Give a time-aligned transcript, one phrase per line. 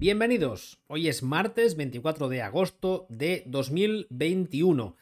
[0.00, 0.78] Bienvenidos.
[0.86, 4.94] Hoy es martes 24 de agosto de 2021.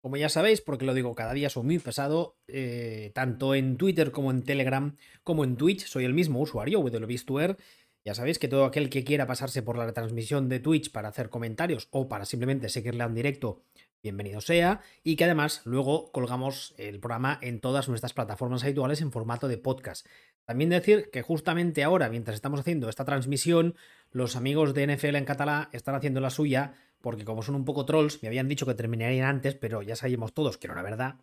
[0.00, 4.10] Como ya sabéis, porque lo digo cada día, soy muy pesado, eh, tanto en Twitter
[4.10, 7.58] como en Telegram, como en Twitch, soy el mismo usuario, WBstuer.
[8.06, 11.28] Ya sabéis que todo aquel que quiera pasarse por la retransmisión de Twitch para hacer
[11.28, 13.60] comentarios o para simplemente seguirle en directo,
[14.02, 14.80] bienvenido sea.
[15.04, 19.58] Y que además luego colgamos el programa en todas nuestras plataformas habituales en formato de
[19.58, 20.06] podcast.
[20.46, 23.74] También decir que justamente ahora, mientras estamos haciendo esta transmisión,
[24.10, 27.84] los amigos de NFL en catalán están haciendo la suya, porque como son un poco
[27.84, 31.16] trolls, me habían dicho que terminarían antes, pero ya sabíamos todos que era verdad.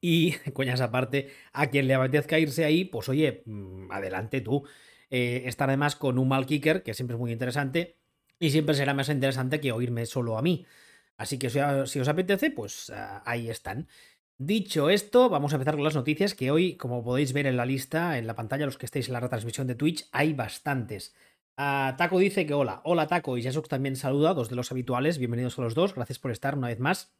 [0.00, 4.64] Y, coñas aparte, a quien le apetezca irse ahí, pues oye, mm, adelante tú.
[5.10, 7.98] Eh, estar además con un mal kicker, que siempre es muy interesante,
[8.38, 10.66] y siempre será más interesante que oírme solo a mí.
[11.16, 13.88] Así que si os apetece, pues ah, ahí están.
[14.36, 17.64] Dicho esto, vamos a empezar con las noticias que hoy, como podéis ver en la
[17.64, 21.14] lista, en la pantalla, los que estéis en la retransmisión de Twitch, hay bastantes.
[21.56, 25.18] Ah, Taco dice que hola, hola Taco y Jesús también saluda, dos de los habituales,
[25.18, 27.14] bienvenidos a los dos, gracias por estar una vez más.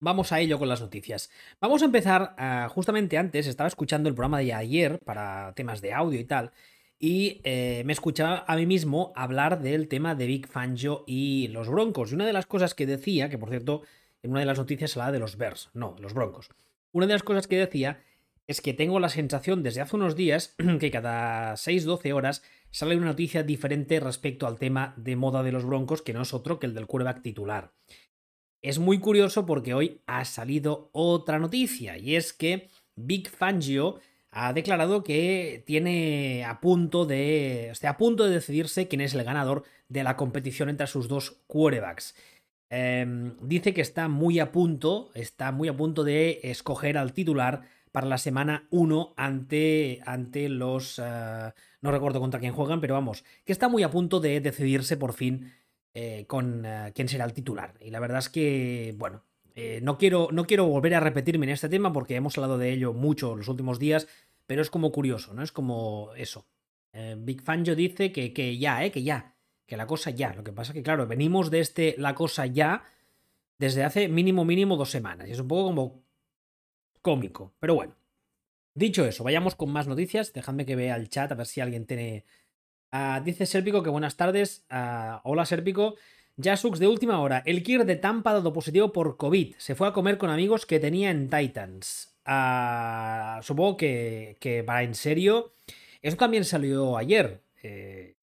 [0.00, 1.30] Vamos a ello con las noticias.
[1.60, 5.92] Vamos a empezar, ah, justamente antes estaba escuchando el programa de ayer para temas de
[5.92, 6.50] audio y tal,
[6.98, 11.68] y eh, me escuchaba a mí mismo hablar del tema de Big Fangio y los
[11.68, 12.10] Broncos.
[12.10, 13.82] Y una de las cosas que decía, que por cierto
[14.24, 16.50] en una de las noticias hablaba de los Bears, no, de los Broncos.
[16.90, 18.02] Una de las cosas que decía
[18.48, 23.06] es que tengo la sensación desde hace unos días que cada 6-12 horas sale una
[23.06, 26.66] noticia diferente respecto al tema de moda de los Broncos, que no es otro que
[26.66, 27.72] el del quarterback titular.
[28.62, 34.52] Es muy curioso porque hoy ha salido otra noticia, y es que Big Fangio ha
[34.52, 37.72] declarado que tiene a punto de.
[37.82, 42.16] a punto de decidirse quién es el ganador de la competición entre sus dos quarterbacks.
[42.70, 47.62] Em, dice que está muy a punto, está muy a punto de escoger al titular
[47.98, 51.00] para la semana 1 ante, ante los...
[51.04, 54.96] Eh, no recuerdo contra quién juegan, pero vamos, que está muy a punto de decidirse
[54.96, 55.52] por fin
[55.94, 57.74] eh, con eh, quién será el titular.
[57.80, 59.24] Y la verdad es que, bueno,
[59.82, 62.92] no, quiero, no quiero volver a repetirme en este tema porque hemos hablado de ello
[62.92, 64.06] mucho los últimos días,
[64.46, 65.42] pero es como curioso, ¿no?
[65.42, 66.46] Es como eso.
[67.16, 68.92] Big Fangio dice que, que ya, ¿eh?
[68.92, 69.34] Que ya
[69.66, 70.34] que la cosa ya.
[70.34, 72.84] Lo que pasa es que, claro, venimos de este la cosa ya
[73.58, 75.26] desde hace mínimo, mínimo dos semanas.
[75.28, 76.07] Y es un poco como
[77.02, 77.52] cómico.
[77.60, 77.94] Pero bueno.
[78.74, 80.32] Dicho eso, vayamos con más noticias.
[80.32, 82.24] Dejadme que vea el chat a ver si alguien tiene.
[82.92, 84.64] Ah, dice Serpico que buenas tardes.
[84.70, 85.96] Uh, hola Serpico.
[86.40, 87.42] Jasux de última hora.
[87.44, 89.56] El Kier de Tampa dado positivo por COVID.
[89.58, 92.16] Se fue a comer con amigos que tenía en Titans.
[92.24, 95.54] Uh, supongo que, que va en serio.
[96.00, 97.42] Eso también salió ayer.
[97.62, 98.14] Eh,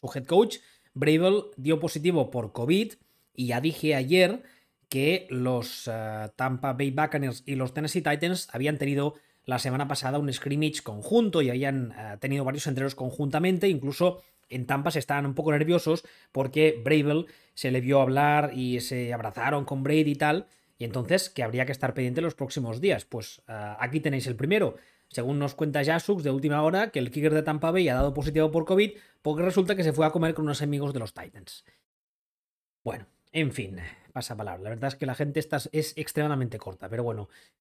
[0.00, 0.58] su head coach,
[0.94, 2.94] Bravel, dio positivo por COVID
[3.34, 4.42] y ya dije ayer
[4.90, 9.14] que los eh, Tampa Bay Buccaneers y los Tennessee Titans habían tenido
[9.46, 14.66] la semana pasada un scrimmage conjunto y habían eh, tenido varios entrenos conjuntamente, incluso en
[14.66, 19.64] Tampa se estaban un poco nerviosos porque Bravel se le vio hablar y se abrazaron
[19.64, 20.46] con Brady y tal,
[20.76, 23.04] y entonces que habría que estar pendiente los próximos días.
[23.04, 24.74] Pues eh, aquí tenéis el primero.
[25.08, 28.12] Según nos cuenta Jasux de última hora, que el kicker de Tampa Bay ha dado
[28.12, 28.92] positivo por COVID,
[29.22, 31.64] porque resulta que se fue a comer con unos amigos de los Titans.
[32.84, 33.78] Bueno, en fin,
[34.12, 34.62] pasa palabra.
[34.62, 37.28] La verdad es que la gente está, es extremadamente corta, pero bueno.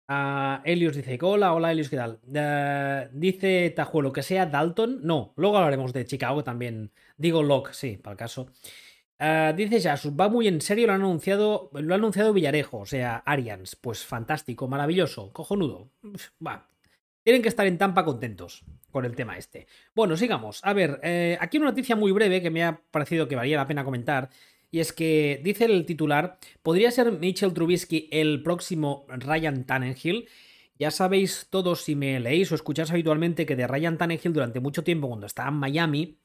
[0.09, 2.19] Uh, dice, hola, hola Helios, ¿qué tal?
[2.27, 4.99] Uh, dice Tajuelo, que sea Dalton.
[5.03, 6.91] No, luego hablaremos de Chicago también.
[7.17, 8.47] Digo Locke, sí, para el caso.
[9.19, 12.85] Uh, dice Jasux, va muy en serio, lo ha anunciado, lo ha anunciado Villarejo, o
[12.85, 13.75] sea, Arians.
[13.75, 15.91] Pues fantástico, maravilloso, cojonudo.
[16.45, 16.67] Va,
[17.23, 19.67] tienen que estar en Tampa contentos con el tema este.
[19.93, 20.59] Bueno, sigamos.
[20.63, 23.67] A ver, eh, aquí una noticia muy breve que me ha parecido que valía la
[23.67, 24.29] pena comentar.
[24.71, 30.27] Y es que dice el titular: ¿Podría ser Mitchell Trubisky el próximo Ryan Tannehill?
[30.79, 34.83] Ya sabéis todos, si me leéis o escucháis habitualmente, que de Ryan Tannehill durante mucho
[34.83, 36.17] tiempo, cuando estaba en Miami,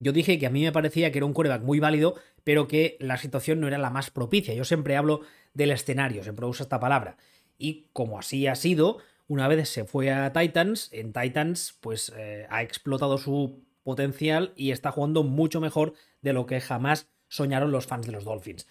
[0.00, 2.96] yo dije que a mí me parecía que era un quarterback muy válido, pero que
[3.00, 4.54] la situación no era la más propicia.
[4.54, 5.22] Yo siempre hablo
[5.54, 7.16] del escenario, siempre uso esta palabra.
[7.56, 12.46] Y como así ha sido, una vez se fue a Titans, en Titans pues eh,
[12.50, 17.86] ha explotado su potencial y está jugando mucho mejor de lo que jamás soñaron los
[17.86, 18.66] fans de los Dolphins.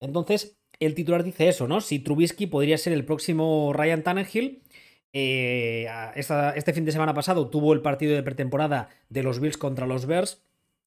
[0.00, 1.80] Entonces, el titular dice eso, ¿no?
[1.80, 4.62] Si Trubisky podría ser el próximo Ryan Tannehill.
[5.12, 5.86] Eh,
[6.16, 10.04] este fin de semana pasado tuvo el partido de pretemporada de los Bills contra los
[10.04, 10.42] Bears,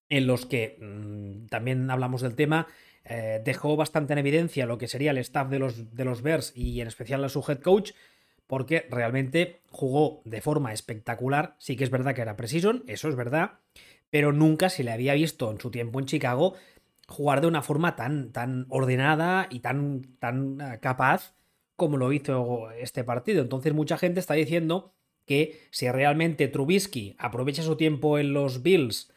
[0.10, 2.68] en los que mm, también hablamos del tema.
[3.06, 6.54] Eh, dejó bastante en evidencia lo que sería el staff de los, de los Bears
[6.56, 7.94] y en especial a su head coach,
[8.46, 11.56] porque realmente jugó de forma espectacular.
[11.58, 13.54] Sí que es verdad que era Precision, eso es verdad,
[14.12, 16.56] pero nunca se le había visto en su tiempo en Chicago
[17.10, 21.34] jugar de una forma tan, tan ordenada y tan, tan eh, capaz
[21.76, 23.42] como lo hizo este partido.
[23.42, 24.94] Entonces mucha gente está diciendo
[25.26, 29.12] que si realmente Trubisky aprovecha su tiempo en los Bills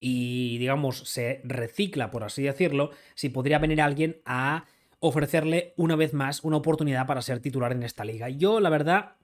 [0.00, 4.64] y, digamos, se recicla, por así decirlo, si podría venir alguien a
[4.98, 8.28] ofrecerle una vez más una oportunidad para ser titular en esta liga.
[8.28, 9.16] Yo, la verdad,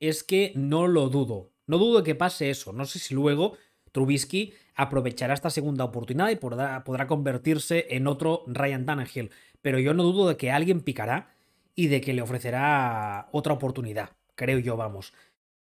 [0.00, 1.52] es que no lo dudo.
[1.66, 2.72] No dudo que pase eso.
[2.72, 3.56] No sé si luego
[3.92, 9.30] Trubisky aprovechará esta segunda oportunidad y podrá, podrá convertirse en otro Ryan Tannehill.
[9.60, 11.28] Pero yo no dudo de que alguien picará
[11.74, 14.10] y de que le ofrecerá otra oportunidad.
[14.34, 15.12] Creo yo, vamos.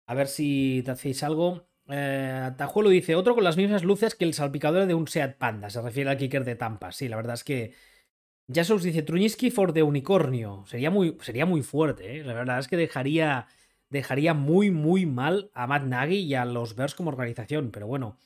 [0.06, 1.66] A ver si te hacéis algo.
[1.88, 5.70] Eh, Tajuelo dice, otro con las mismas luces que el salpicador de un Seat Panda.
[5.70, 6.92] Se refiere al kicker de Tampa.
[6.92, 7.74] Sí, la verdad es que...
[8.48, 10.64] Os dice, Truñiski for de unicornio.
[10.66, 12.24] Sería muy, sería muy fuerte, ¿eh?
[12.24, 13.46] La verdad es que dejaría,
[13.90, 17.70] dejaría muy, muy mal a Matt Nagy y a los Bears como organización.
[17.70, 18.16] Pero bueno.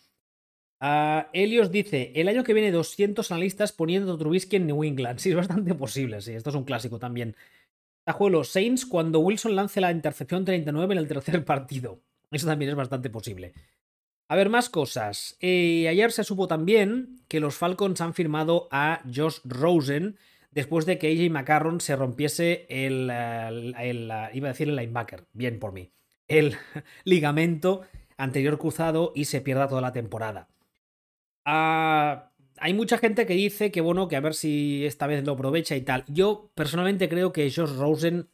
[0.81, 5.19] Uh, Helios dice, el año que viene 200 analistas poniendo Trubisky en New England.
[5.21, 6.33] Sí, es bastante posible, sí.
[6.33, 7.37] Esto es un clásico también.
[8.05, 12.01] Tajuelo, Saints cuando Wilson lance la intercepción 39 en el tercer partido.
[12.31, 13.53] Eso también es bastante posible.
[14.29, 15.37] A ver, más cosas.
[15.41, 20.17] Eh, ayer se supo también que los Falcons han firmado a Josh Rosen
[20.53, 23.05] después de que AJ McCarron se rompiese el,
[24.33, 25.93] iba a decir el linebacker, bien por mí,
[26.29, 26.57] el
[27.05, 27.83] ligamento
[28.17, 30.49] anterior cruzado y se pierda toda la temporada.
[31.45, 35.33] Ah, hay mucha gente que dice que bueno, que a ver si esta vez lo
[35.33, 36.05] aprovecha y tal.
[36.07, 38.29] Yo personalmente creo que Josh Rosen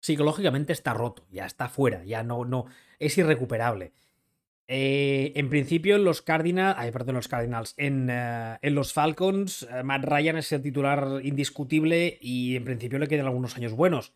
[0.00, 2.66] psicológicamente está roto, ya está fuera, ya no, no,
[2.98, 3.92] es irrecuperable.
[4.74, 9.82] Eh, en principio, en los Cardinals, ay, perdón, los Cardinals, en, eh, los Falcons, eh,
[9.82, 14.14] Matt Ryan es el titular indiscutible y en principio le quedan algunos años buenos.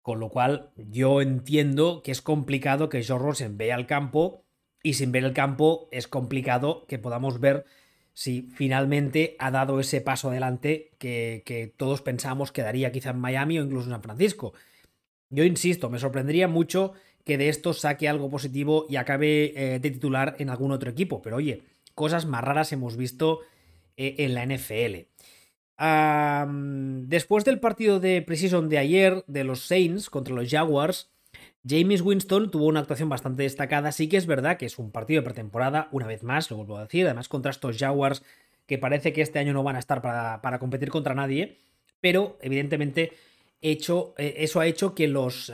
[0.00, 4.46] Con lo cual, yo entiendo que es complicado que Josh Rosen vea el campo
[4.82, 7.66] y sin ver el campo es complicado que podamos ver
[8.14, 13.18] si finalmente ha dado ese paso adelante que, que todos pensamos que daría quizá en
[13.18, 14.54] Miami o incluso en San Francisco.
[15.28, 16.94] Yo insisto, me sorprendería mucho
[17.24, 21.22] que de esto saque algo positivo y acabe eh, de titular en algún otro equipo.
[21.22, 21.62] Pero oye,
[21.94, 23.40] cosas más raras hemos visto
[23.96, 25.08] eh, en la NFL.
[27.08, 31.10] después del partido de Precision de ayer de los Saints contra los Jaguars,
[31.66, 33.90] James Winston tuvo una actuación bastante destacada.
[33.90, 36.76] Sí que es verdad que es un partido de pretemporada, una vez más, lo vuelvo
[36.76, 38.22] a decir, además contra estos Jaguars
[38.66, 41.58] que parece que este año no van a estar para, para competir contra nadie,
[42.00, 43.12] pero evidentemente
[43.60, 45.50] hecho, eh, eso ha hecho que los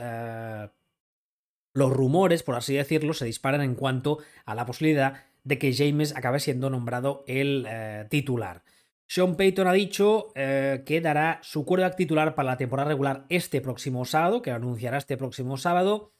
[1.73, 6.15] los rumores, por así decirlo, se disparan en cuanto a la posibilidad de que James
[6.15, 8.63] acabe siendo nombrado el eh, titular.
[9.07, 13.59] Sean Payton ha dicho eh, que dará su quarterback titular para la temporada regular este
[13.59, 16.13] próximo sábado, que lo anunciará este próximo sábado.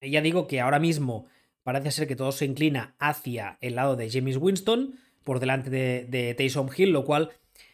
[0.00, 1.26] ya digo que ahora mismo
[1.62, 6.04] parece ser que todo se inclina hacia el lado de James Winston, por delante de,
[6.08, 7.30] de Taysom Hill, lo cual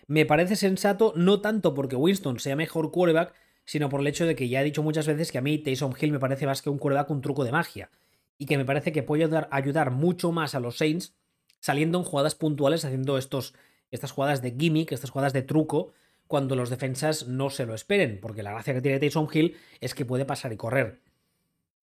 [0.06, 3.34] me parece sensato, no tanto porque Winston sea mejor quarterback,
[3.72, 5.94] sino por el hecho de que ya he dicho muchas veces que a mí Taysom
[5.98, 7.90] Hill me parece más que un quarterback un truco de magia.
[8.36, 11.14] Y que me parece que puede ayudar, mucho más a los Saints
[11.58, 13.54] saliendo en jugadas puntuales, haciendo estos,
[13.90, 15.94] estas jugadas de gimmick, estas jugadas de truco,
[16.26, 18.18] cuando los defensas no se lo esperen.
[18.20, 21.00] Porque la gracia que tiene Taysom Hill es que puede pasar y correr.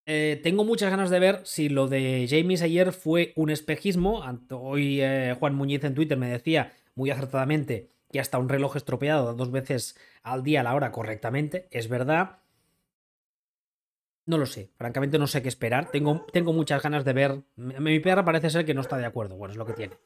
[0.06, 4.24] Eh, tengo muchas ganas de ver si lo de James ayer fue un espejismo.
[4.50, 9.34] Hoy eh, Juan Muñiz en Twitter me decía muy acertadamente que hasta un reloj estropeado
[9.34, 12.38] dos veces al día a la hora correctamente, es verdad.
[14.24, 15.90] No lo sé, francamente no sé qué esperar.
[15.90, 17.42] Tengo, tengo muchas ganas de ver.
[17.56, 19.36] Mi perra parece ser que no está de acuerdo.
[19.36, 19.96] Bueno, es lo que tiene.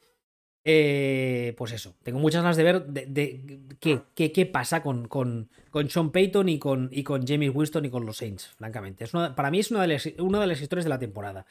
[0.65, 5.89] Eh, pues eso, tengo muchas ganas de ver de, qué, qué, pasa con, con, con,
[5.89, 9.05] Sean Payton y con, y con James Winston y con los Saints, francamente.
[9.05, 11.45] Es para mí es una de, las, una de las historias de la temporada.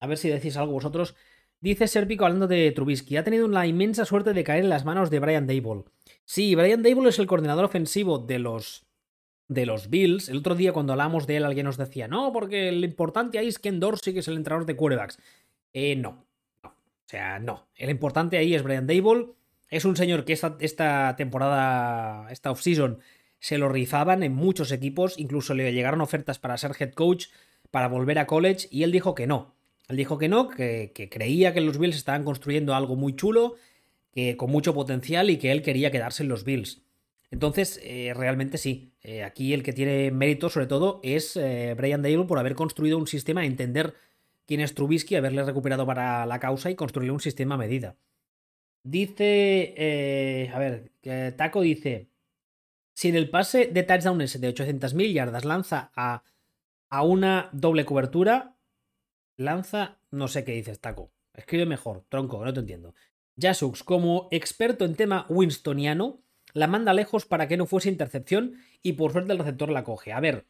[0.00, 1.14] A ver si decís algo vosotros.
[1.60, 5.10] Dice Serpico hablando de Trubisky, ha tenido la inmensa suerte de caer en las manos
[5.10, 5.84] de Brian Dable.
[6.24, 8.86] Sí, Brian Dable es el coordinador ofensivo de los
[9.46, 10.28] de los Bills.
[10.28, 13.48] El otro día cuando hablamos de él alguien nos decía, no, porque lo importante ahí
[13.48, 15.18] es Ken Dorsey, que es el entrenador de quarterbacks.
[15.74, 16.24] Eh, no,
[16.62, 17.68] no, o sea, no.
[17.74, 19.32] El importante ahí es Brian Dable.
[19.68, 23.00] Es un señor que esta, esta temporada, esta offseason,
[23.38, 27.26] se lo rizaban en muchos equipos, incluso le llegaron ofertas para ser head coach,
[27.70, 29.54] para volver a college, y él dijo que no.
[29.90, 33.56] Él dijo que no, que, creía que los Bills estaban construyendo algo muy chulo,
[34.12, 36.82] que con mucho potencial y que él quería quedarse en los Bills.
[37.32, 38.92] Entonces, eh, realmente sí.
[39.02, 42.98] Eh, aquí el que tiene mérito, sobre todo, es eh, Brian Dale por haber construido
[42.98, 43.94] un sistema, entender
[44.46, 47.96] quién es Trubisky, haberle recuperado para la causa y construir un sistema a medida.
[48.84, 50.50] Dice.
[50.54, 50.92] a ver,
[51.36, 52.10] Taco dice.
[52.94, 56.22] Si en el pase de touchdown ese de 800.000 yardas lanza a,
[56.90, 58.56] a una doble cobertura,
[59.40, 61.12] Lanza, no sé qué dices, Taco.
[61.32, 62.94] Escribe mejor, tronco, no te entiendo.
[63.38, 68.92] Jasux, como experto en tema winstoniano, la manda lejos para que no fuese intercepción y
[68.92, 70.12] por suerte el receptor la coge.
[70.12, 70.46] A ver,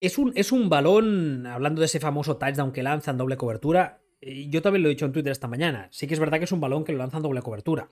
[0.00, 4.00] es un, es un balón, hablando de ese famoso touchdown que lanza en doble cobertura,
[4.22, 6.52] yo también lo he dicho en Twitter esta mañana, sí que es verdad que es
[6.52, 7.90] un balón que lo lanzan doble cobertura.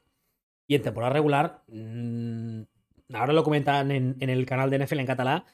[0.66, 2.62] Y en temporada regular, mm,
[3.14, 5.44] ahora lo comentan en, el canal de NFL en catalán,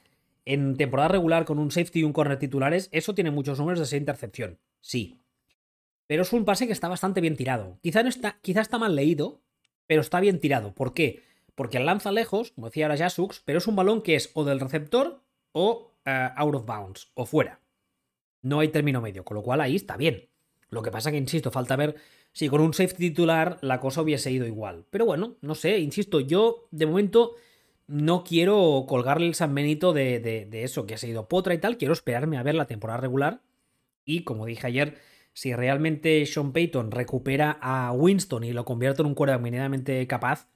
[0.45, 3.85] en temporada regular con un safety y un corner titulares, eso tiene muchos números de
[3.85, 5.21] esa intercepción, sí.
[6.07, 7.79] Pero es un pase que está bastante bien tirado.
[7.81, 9.41] Quizá, no está, quizá está mal leído,
[9.87, 10.73] pero está bien tirado.
[10.73, 11.23] ¿Por qué?
[11.55, 14.59] Porque lanza lejos, como decía ahora Jasux, pero es un balón que es o del
[14.59, 17.59] receptor o eh, out of bounds, o fuera.
[18.41, 20.29] No hay término medio, con lo cual ahí está bien.
[20.69, 21.95] Lo que pasa que, insisto, falta ver
[22.31, 24.85] si con un safety titular la cosa hubiese ido igual.
[24.91, 27.35] Pero bueno, no sé, insisto, yo de momento
[27.87, 31.77] no quiero colgarle el San Benito de, de, eso, que ha sido potra y tal.
[31.77, 33.41] Quiero esperarme a ver la temporada regular.
[34.05, 34.97] Y como dije ayer,
[35.33, 40.47] si realmente Sean Payton recupera a Winston y lo convierte en un quarterback medianamente capaz,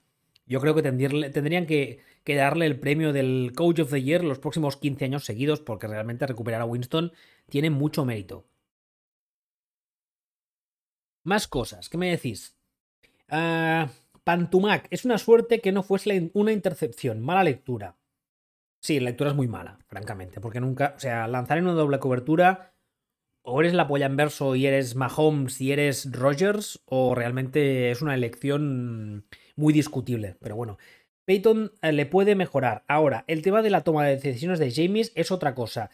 [0.46, 4.40] yo creo que tendrían que, que, darle el premio del Coach of the Year los
[4.40, 7.12] próximos 15 años seguidos, porque realmente recuperar a Winston
[7.48, 8.48] tiene mucho mérito.
[11.24, 12.56] Más cosas, ¿qué me decís?
[13.30, 13.90] Ah,
[14.30, 17.98] Pantumac, es una suerte que no fuese una intercepción, mala lectura.
[18.80, 21.98] Sí, la lectura es muy mala, francamente, porque nunca, o sea, lanzar en una doble
[21.98, 22.76] cobertura,
[23.42, 28.04] o eres la polla en verso y eres Mahomes y eres Rogers, o realmente es
[28.04, 30.78] una elección muy discutible, pero bueno.
[31.26, 32.84] Peyton eh, le puede mejorar.
[32.88, 35.90] Ahora, el tema de la toma de decisiones de James es otra cosa.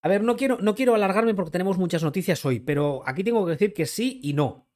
[0.00, 3.44] A ver, no quiero, no quiero alargarme porque tenemos muchas noticias hoy, pero aquí tengo
[3.44, 4.67] que decir que sí y no.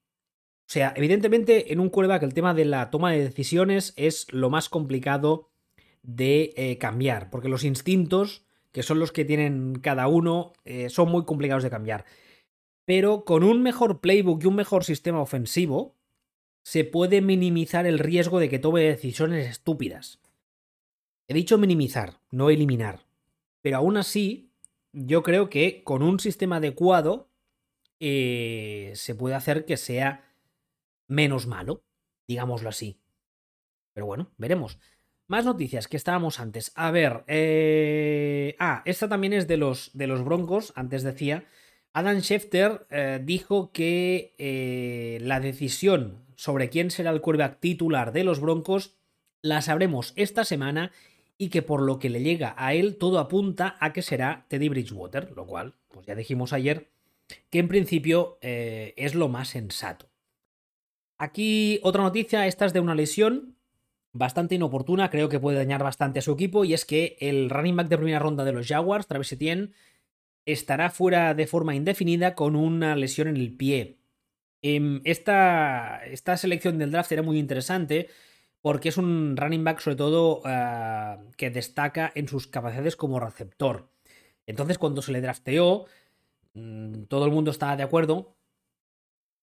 [0.73, 4.49] O sea, evidentemente en un quarterback el tema de la toma de decisiones es lo
[4.49, 5.50] más complicado
[6.02, 11.11] de eh, cambiar, porque los instintos, que son los que tienen cada uno, eh, son
[11.11, 12.07] muy complicados de cambiar.
[12.87, 15.95] Pero con un mejor playbook y un mejor sistema ofensivo,
[16.64, 20.21] se puede minimizar el riesgo de que tome decisiones estúpidas.
[21.29, 23.05] He dicho minimizar, no eliminar.
[23.61, 24.49] Pero aún así,
[24.95, 27.29] yo creo que con un sistema adecuado
[28.00, 30.32] eh, se puede hacer que sea
[31.12, 31.85] menos malo,
[32.26, 32.99] digámoslo así.
[33.92, 34.78] Pero bueno, veremos.
[35.28, 36.73] Más noticias que estábamos antes.
[36.75, 38.57] A ver, eh...
[38.59, 41.45] ah, esta también es de los, de los Broncos, antes decía.
[41.92, 48.25] Adam Schefter eh, dijo que eh, la decisión sobre quién será el quarterback titular de
[48.25, 48.97] los Broncos
[49.42, 50.92] la sabremos esta semana
[51.37, 54.69] y que por lo que le llega a él todo apunta a que será Teddy
[54.69, 56.88] Bridgewater, lo cual, pues ya dijimos ayer,
[57.50, 60.12] que en principio es lo más sensato.
[61.23, 63.57] Aquí otra noticia, esta es de una lesión
[64.12, 67.76] bastante inoportuna, creo que puede dañar bastante a su equipo, y es que el running
[67.76, 69.71] back de primera ronda de los Jaguars, Travis Etienne,
[70.47, 73.99] estará fuera de forma indefinida con una lesión en el pie.
[74.62, 78.09] Em, esta, esta selección del draft era muy interesante
[78.61, 83.93] porque es un running back sobre todo ah, que destaca en sus capacidades como receptor.
[84.47, 85.87] Entonces cuando se le drafteó,
[86.55, 88.35] mm, todo el mundo estaba de acuerdo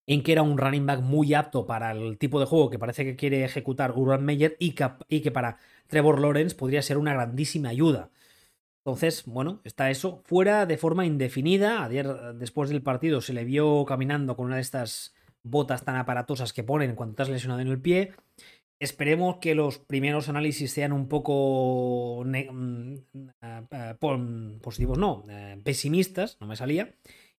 [0.09, 3.05] en que era un running back muy apto para el tipo de juego que parece
[3.05, 8.09] que quiere ejecutar Urban Meyer y que, para Trevor Lawrence podría ser una grandísima ayuda.
[8.83, 10.23] Entonces, bueno, está eso.
[10.25, 11.83] Fuera de forma indefinida.
[11.83, 15.13] Ayer, después del partido, se le vio caminando con una de estas
[15.43, 18.13] botas tan aparatosas que ponen cuando estás lesionado en el pie.
[18.79, 22.93] Esperemos que los primeros análisis sean un poco mm,
[23.43, 23.95] eh, eh,
[24.59, 26.95] positivos, no, eh, pesimistas, no me salía,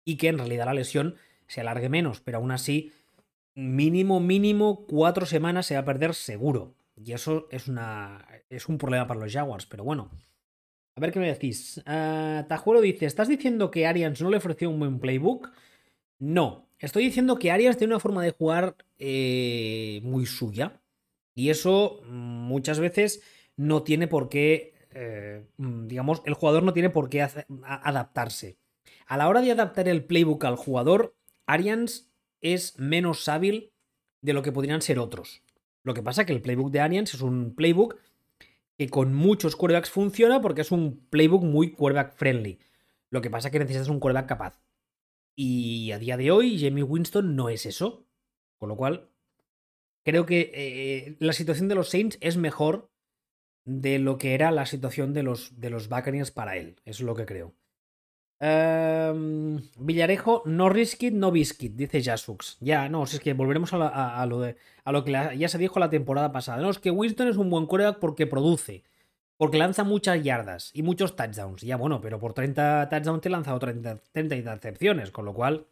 [0.06, 1.16] y que en realidad la lesión
[1.50, 2.94] se alargue menos, pero aún así,
[3.56, 6.76] mínimo, mínimo, cuatro semanas se va a perder seguro.
[6.96, 10.10] Y eso es, una, es un problema para los Jaguars, pero bueno.
[10.96, 11.82] A ver qué me decís.
[11.86, 15.52] Tajuelo dice, ¿estás diciendo que Arians no le ofreció un buen playbook?
[16.20, 20.80] No, estoy diciendo que Arians tiene una forma de jugar muy suya
[21.40, 23.22] y eso mm, muchas veces
[23.56, 27.26] no tiene por qué, eh, mm, digamos, el jugador no tiene por qué
[27.64, 28.58] adaptarse.
[29.08, 31.16] A la hora de adaptar el playbook al jugador,
[31.50, 33.74] Arians es menos hábil
[34.22, 35.42] de lo que podrían ser otros.
[35.84, 37.98] Lo que pasa que el playbook de Arians es un playbook
[38.78, 42.60] que con muchos quarterbacks funciona porque es un playbook muy quarterback friendly.
[43.10, 44.62] Lo que pasa que necesitas un quarterback capaz.
[45.36, 48.06] Y a día de hoy, Jamie Winston no es eso.
[48.60, 49.10] Con lo cual,
[50.04, 52.92] creo que eh, la situación de los Saints es mejor
[53.66, 56.76] de lo que era la situación de los, de los Buccaneers para él.
[56.86, 57.56] Eso es lo que creo.
[58.42, 62.58] Em, Villarejo, no riskit, no biscuit, dice Jasux.
[62.62, 64.56] Ya, no, es que volveremos a, lo, de,
[64.86, 66.62] a lo que ya se dijo la temporada pasada.
[66.62, 68.84] No, es que Winston es un buen quarterback porque produce.
[69.38, 71.62] Porque lanza muchas yardas y muchos touchdowns.
[71.62, 75.12] Ya, bueno, pero por 30 touchdowns te he lanzado 30, 30 intercepciones.
[75.12, 75.68] Con lo cual,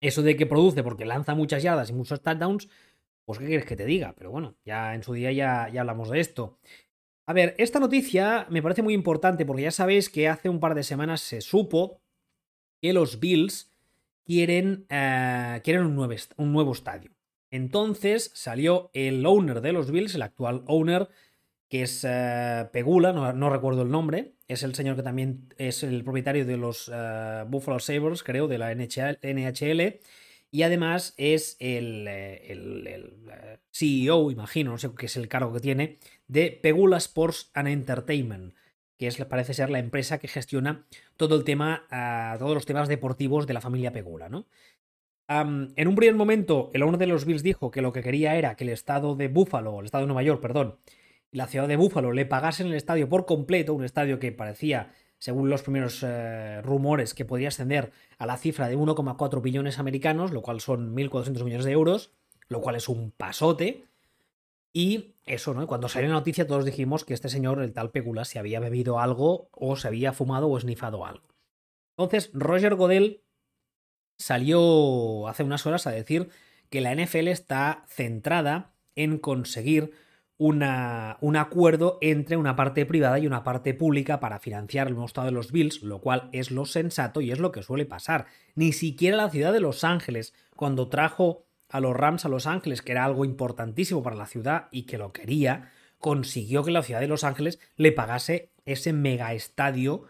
[0.00, 2.68] eso de que produce porque lanza muchas yardas y muchos touchdowns,
[3.24, 4.14] pues, ¿qué quieres que te diga?
[4.16, 6.58] Pero bueno, ya en su día ya, ya hablamos de esto.
[7.28, 10.74] A ver, esta noticia me parece muy importante porque ya sabéis que hace un par
[10.74, 12.00] de semanas se supo
[12.80, 13.70] que los Bills
[14.24, 17.10] quieren, eh, quieren un, nuevo, un nuevo estadio.
[17.50, 21.10] Entonces salió el owner de los Bills, el actual owner,
[21.68, 26.04] que es eh, Pegula, no, recuerdo el nombre, es el señor que también es el
[26.04, 30.00] propietario de los eh, Buffalo Sabres, creo, de la NHL,
[30.50, 35.98] y además es el, el, CEO, imagino, no sé qué es el cargo que tiene,
[36.26, 38.54] de Pegula Sports and Entertainment,
[38.96, 40.86] que es, parece ser la empresa que gestiona
[41.16, 44.46] todo el tema, ah, todos los temas deportivos de la familia Pegula, ¿no?
[45.30, 48.56] en un primer momento, el owner de los Bills dijo que lo que quería era
[48.56, 50.78] que el estado de Buffalo, el estado de Nueva York, perdón,
[51.30, 54.90] y la ciudad de Buffalo le pagasen el estadio por completo, un estadio que parecía,
[55.18, 60.32] según los primeros eh, rumores, que podría ascender a la cifra de 1,4 billones americanos,
[60.32, 62.12] lo cual son 1.400 millones de euros,
[62.48, 63.86] lo cual es un pasote.
[64.72, 65.66] Y eso, ¿no?
[65.66, 69.00] Cuando salió la noticia todos dijimos que este señor, el tal Pegula, se había bebido
[69.00, 71.26] algo o se había fumado o esnifado algo.
[71.96, 73.22] Entonces, Roger Godel
[74.18, 76.28] salió hace unas horas a decir
[76.70, 79.92] que la NFL está centrada en conseguir
[80.38, 85.26] una, un acuerdo entre una parte privada y una parte pública para financiar el estado
[85.26, 88.26] de los Bills, lo cual es lo sensato y es lo que suele pasar.
[88.54, 92.82] Ni siquiera la ciudad de Los Ángeles, cuando trajo a los Rams a Los Ángeles,
[92.82, 97.00] que era algo importantísimo para la ciudad y que lo quería, consiguió que la ciudad
[97.00, 100.04] de Los Ángeles le pagase ese mega estadio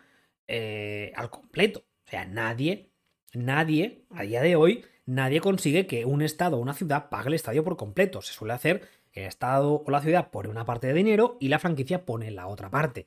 [0.47, 1.85] eh, al completo.
[2.07, 2.91] O sea, nadie,
[3.33, 7.35] nadie, a día de hoy, nadie consigue que un estado o una ciudad pague el
[7.35, 8.23] estadio por completo.
[8.23, 11.59] Se suele hacer el estado o la ciudad pone una parte de dinero y la
[11.59, 13.07] franquicia pone la otra parte.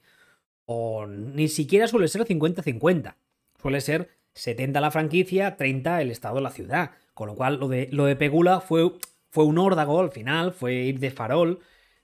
[0.65, 3.15] O ni siquiera suele ser 50-50.
[3.61, 6.91] Suele ser 70 la franquicia, 30 el estado o la ciudad.
[7.13, 8.91] Con lo cual, lo de, lo de Pegula fue,
[9.29, 11.59] fue un órdago al final, fue ir de farol.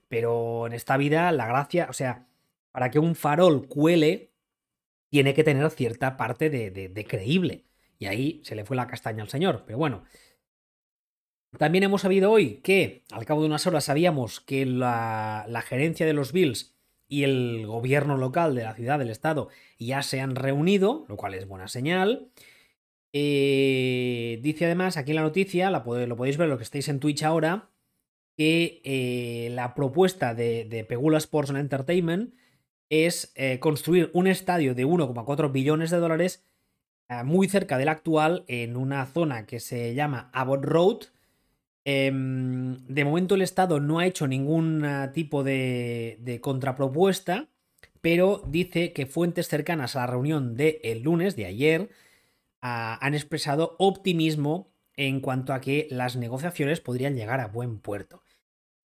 [0.08, 2.28] Pero en esta vida, la gracia, o sea,
[2.72, 4.32] para que un farol cuele,
[5.10, 7.66] tiene que tener cierta parte de, de, creíble.
[8.00, 9.64] Y ahí se le fue la castaña al señor.
[9.66, 10.04] Pero bueno.
[11.58, 16.06] También hemos sabido hoy que, al cabo de unas horas, sabíamos que la, la gerencia
[16.06, 20.36] de los Bills y el gobierno local de la ciudad, del estado, ya se han
[20.36, 22.32] reunido, lo cual es buena señal.
[23.14, 27.24] Eh, dice además aquí en la noticia, lo podéis ver lo que estáis en Twitch
[27.24, 27.70] ahora,
[28.36, 32.36] que eh, la propuesta de, Pegula Sports and Entertainment
[32.90, 36.44] es eh, construir un estadio de 1,4 billones de dólares
[37.24, 40.98] muy cerca del actual en una zona que se llama Abbott Road.
[41.90, 47.48] Em, de momento el Estado no ha hecho ningún tipo de, de contrapropuesta,
[48.02, 51.90] pero dice que fuentes cercanas a la reunión del el lunes, de ayer,
[52.60, 58.22] han expresado optimismo en cuanto a que las negociaciones podrían llegar a buen puerto.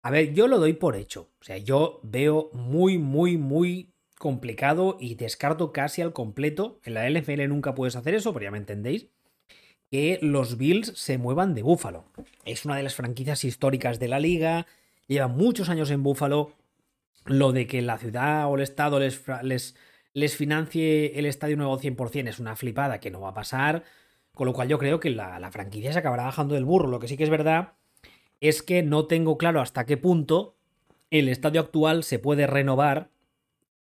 [0.02, 1.30] A ver, yo lo doy por hecho.
[1.40, 6.82] O sea, yo veo muy, muy, muy complicado y descarto casi al completo.
[6.84, 9.08] En la LFL nunca puedes hacer eso, pero ya me entendéis.
[9.92, 12.06] Que los Bills se muevan de Búfalo.
[12.46, 14.68] Es una de las franquicias históricas de la liga.
[15.08, 16.54] Lleva muchos años en Búfalo.
[17.26, 19.76] Lo de que la ciudad o el estado les, les
[20.14, 23.84] les financie el estadio nuevo 100% es una flipada que no va a pasar.
[24.34, 26.88] Con lo cual yo creo que la, franquicia se acabará bajando del burro.
[26.88, 27.74] Lo que sí que es verdad
[28.40, 30.56] es que no tengo claro hasta qué punto
[31.12, 33.10] el estadio actual se puede renovar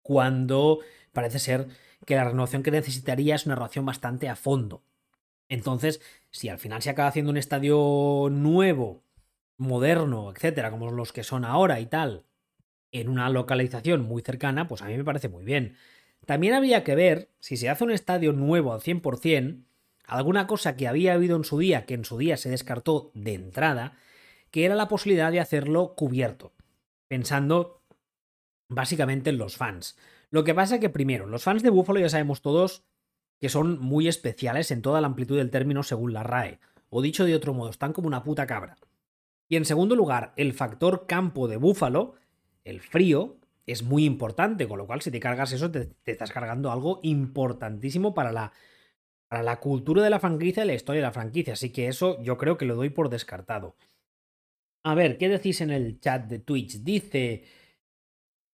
[0.02, 0.80] cuando
[1.12, 1.68] parece ser
[2.06, 4.82] que la renovación que necesitaría es una renovación bastante a fondo.
[5.50, 9.04] Entonces, si al final se acaba haciendo un estadio nuevo,
[9.58, 12.26] moderno, etcétera, como los que son ahora y tal,
[12.92, 15.76] en una localización muy cercana, pues a mí me parece muy bien.
[16.26, 19.64] También habría que ver si se hace un estadio nuevo al 100%,
[20.08, 23.34] alguna cosa que había habido en su día, que en su día se descartó de
[23.34, 23.98] entrada,
[24.52, 26.54] que era la posibilidad de hacerlo cubierto,
[27.08, 27.82] pensando
[28.68, 29.98] básicamente en los fans.
[30.30, 32.84] Lo que pasa que primero, los fans de Buffalo ya sabemos todos
[33.40, 37.26] que son muy especiales en toda la amplitud del término según la RAE, o dicho
[37.26, 38.78] de otro modo, están como una puta cabra.
[39.48, 42.16] Y en segundo lugar, el factor campo de Búfalo,
[42.64, 46.72] el frío, es muy importante, con lo cual si te cargas eso te, estás cargando
[46.72, 48.54] algo importantísimo para la,
[49.28, 51.54] para la cultura de la franquicia y la historia de la franquicia.
[51.54, 53.76] Así que eso yo creo que lo doy por descartado.
[54.84, 56.84] A ver, ¿qué decís en el chat de Twitch?
[56.84, 57.44] Dice...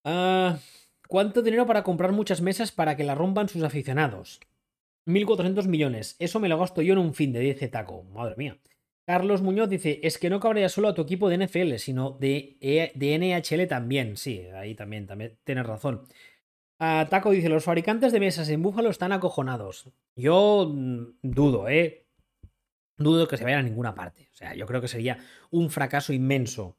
[0.04, 0.58] Ah,
[1.08, 4.40] ¿Cuánto dinero para comprar muchas mesas para que la rompan sus aficionados?
[5.06, 6.16] 1.400 millones.
[6.20, 8.04] Eso me lo gasto yo en un fin de 10 taco.
[8.04, 8.58] Madre mía.
[9.06, 12.58] Carlos Muñoz dice, es que no cabría solo a tu equipo de NFL, sino de,
[12.62, 14.16] e, de NHL también.
[14.16, 16.08] Sí, ahí también, también tienes razón.
[16.80, 19.92] Uh, Taco dice, los fabricantes de mesas en Búfalo están acojonados.
[20.16, 22.08] Yo mm, dudo, ¿eh?
[22.98, 24.30] Dudo que se vayan a ninguna parte.
[24.32, 26.78] O sea, yo creo que sería un fracaso inmenso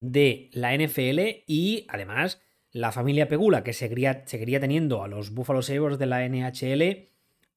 [0.00, 2.40] de la NFL y además
[2.72, 7.09] la familia Pegula, que seguiría, seguiría teniendo a los Buffalo Sabres de la NHL,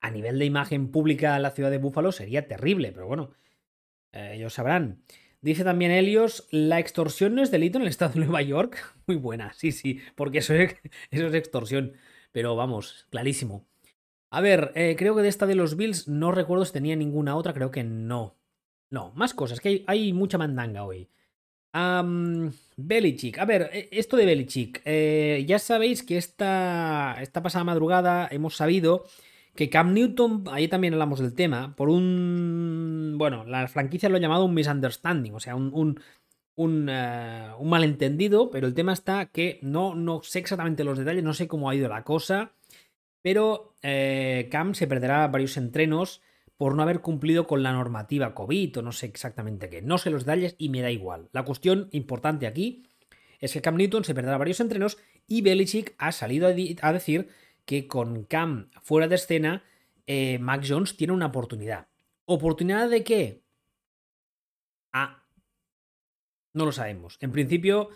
[0.04, 3.32] a nivel de imagen pública la ciudad de Búfalo sería terrible, pero bueno,
[4.12, 5.02] eh, ellos sabrán.
[5.42, 8.78] Dice también Helios, la extorsión no es delito en el estado de Nueva York.
[9.08, 10.76] Muy buena, sí, sí, porque eso es,
[11.12, 11.94] eso es extorsión.
[12.34, 13.66] Pero vamos, clarísimo.
[14.30, 17.38] A ver, eh, creo que de esta de los Bills no recuerdo si tenía ninguna
[17.38, 18.36] otra, creo que no.
[18.90, 21.10] No, más cosas, que hay, mucha mandanga hoy.
[22.76, 24.82] Belichick, a ver, e, esto de Belichick.
[24.86, 29.06] Eh, ya sabéis que esta, esta pasada madrugada hemos sabido
[29.56, 33.16] que Cam Newton, ahí también hablamos del tema, por un.
[33.18, 36.00] Bueno, la franquicia lo ha llamado un misunderstanding, o sea, un, un,
[36.56, 41.34] un, eh, malentendido, pero el tema está que no, no sé exactamente los detalles, no
[41.34, 42.54] sé cómo ha ido la cosa,
[43.22, 46.22] pero eh, Cam se perderá varios entrenos
[46.58, 49.82] por no haber cumplido con la normativa COVID o no sé exactamente qué.
[49.82, 51.30] No sé los detalles y me da igual.
[51.32, 52.84] La cuestión importante aquí
[53.40, 57.28] es que Cam Newton se perderá varios entrenos y Belichick ha salido a decir
[57.66, 59.64] que con Cam fuera de escena,
[60.08, 61.88] eh, Mac Jones tiene una oportunidad.
[62.26, 63.42] ¿Oportunidad de qué?
[64.92, 65.24] Ah,
[66.54, 67.18] no lo sabemos.
[67.22, 67.90] En principio,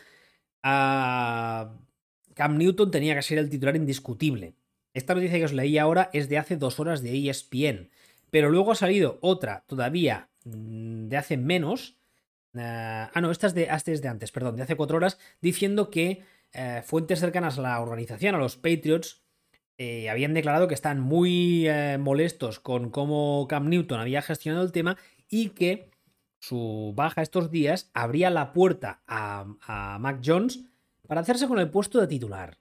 [0.61, 4.55] Cam Newton tenía que ser el titular indiscutible.
[4.93, 7.89] Esta noticia que os leí ahora es de hace dos horas de ESPN.
[8.31, 11.97] Pero luego ha salido otra todavía mm, de hace menos.
[12.55, 15.91] ah, no, esta es, de, esta es de antes, perdón, de hace cuatro horas, diciendo
[15.91, 19.21] que eh, fuentes cercanas a la organización, a los Patriots,
[19.77, 24.71] eh, habían declarado que están muy eh, molestos con cómo Cam Newton había gestionado el
[24.71, 24.97] tema
[25.29, 25.91] y que
[26.39, 30.65] su baja estos días abría la puerta a, a Mac Jones
[31.07, 32.57] para hacerse con el puesto de titular.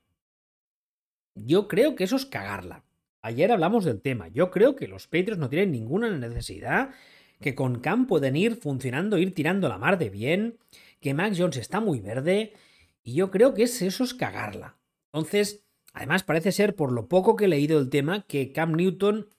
[1.35, 2.85] Yo creo que eso es cagarla.
[3.22, 4.29] Ayer hablamos del tema.
[4.29, 6.90] Yo creo que los Patriots no tienen ninguna necesidad,
[7.40, 10.59] que con Cam pueden ir funcionando, ir tirando la mar de bien,
[11.00, 12.55] que Mac Jones está muy verde,
[13.02, 14.76] y yo creo que es eso es cagarla.
[15.12, 15.65] Entonces,
[15.97, 19.31] Además, parece ser, por lo poco que he leído del tema, que Cam Newton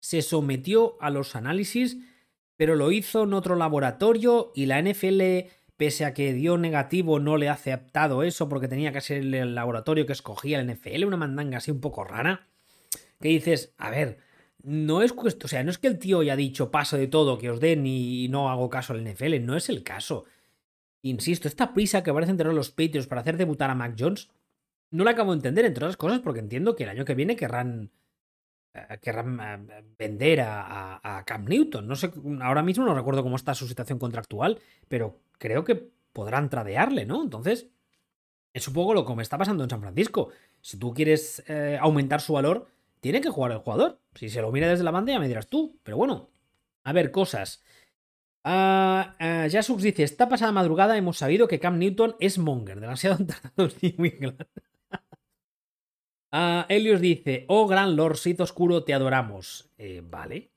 [0.00, 1.98] se sometió a los análisis,
[2.56, 5.22] pero lo hizo en otro laboratorio y la NFL,
[5.76, 9.54] pese a que dio negativo, no le ha aceptado eso porque tenía que ser el
[9.54, 12.48] laboratorio que escogía el NFL, una mandanga así un poco rara.
[13.20, 14.18] Que dices, a ver,
[14.64, 17.50] no es o sea, no es que el tío haya dicho paso de todo que
[17.50, 20.24] os den y no hago caso al NFL, no es el caso.
[21.02, 24.28] Insisto, esta prisa que parece tener los Patriots para hacer debutar a Mac Jones
[24.90, 27.36] no la acabo de entender, entre otras cosas, porque entiendo que el año que viene
[27.36, 27.90] querrán,
[28.74, 31.86] eh, querrán eh, vender a, a, Cam Newton.
[31.86, 32.10] No sé,
[32.42, 37.22] ahora mismo no recuerdo cómo está su situación contractual, pero creo que podrán tradearle, ¿no?
[37.22, 37.68] Entonces,
[38.52, 40.30] es un poco lo que me está pasando en San Francisco.
[40.60, 42.68] Si tú quieres eh, aumentar su valor,
[43.00, 44.00] tiene que jugar el jugador.
[44.14, 45.78] Si se lo mira desde la banda, ya me dirás tú.
[45.82, 46.30] Pero bueno,
[46.84, 47.62] a ver, cosas.
[48.44, 53.72] Uh, uh, dice: Esta pasada madrugada hemos sabido que Cam Newton es Monger, demasiado entrenador
[53.98, 54.10] muy
[56.32, 59.68] Uh, Helios dice, oh gran Lord Sith Oscuro, te adoramos.
[59.78, 60.50] Eh, vale.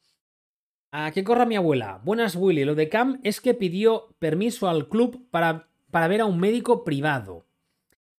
[0.91, 1.99] ¿A qué corra mi abuela?
[2.03, 2.65] Buenas, Willy.
[2.65, 6.83] Lo de Cam es que pidió permiso al club para, para ver a un médico
[6.83, 7.47] privado.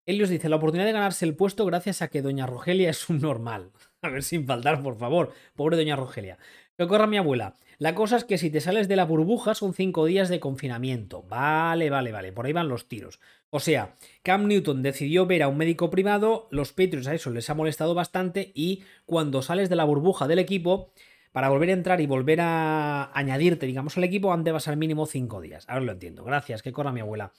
[0.06, 3.20] Helios dice, la oportunidad de ganarse el puesto gracias a que Doña Rogelia es un
[3.20, 3.70] normal.
[4.02, 5.32] A ver, sin faltar, por favor.
[5.54, 6.38] Pobre Doña Rogelia.
[6.76, 7.54] Que corra mi abuela.
[7.78, 11.22] La cosa es que si te sales de la burbuja son cinco días de confinamiento.
[11.22, 12.32] Vale, vale, vale.
[12.32, 13.20] Por ahí van los tiros.
[13.50, 17.48] O sea, Cam Newton decidió ver a un médico privado, los Patriots a eso les
[17.50, 20.92] ha molestado bastante y cuando sales de la burbuja del equipo,
[21.34, 25.04] para volver a entrar y volver a añadirte, digamos, al equipo, han de pasar mínimo
[25.04, 25.64] cinco días.
[25.68, 26.22] Ahora lo entiendo.
[26.22, 27.32] Gracias, que corra mi abuela.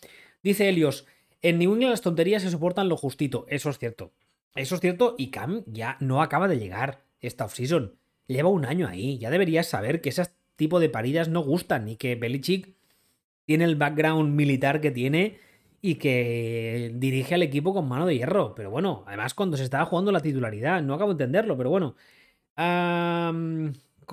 [0.44, 1.06] Dice Helios,
[1.42, 3.46] en New England las tonterías se soportan lo justito.
[3.48, 4.12] Eso es cierto.
[4.54, 7.96] Eso es cierto y Cam ya no acaba de llegar esta offseason.
[8.28, 9.18] Lleva un año ahí.
[9.18, 10.24] Ya deberías saber que ese
[10.56, 12.76] tipo de paridas no gustan y que Belichick
[13.46, 15.40] tiene el background militar que tiene
[15.82, 18.56] y que dirige al equipo con mano de hierro.
[18.56, 21.96] Pero bueno, además cuando se estaba jugando la titularidad, no acabo de entenderlo, pero bueno.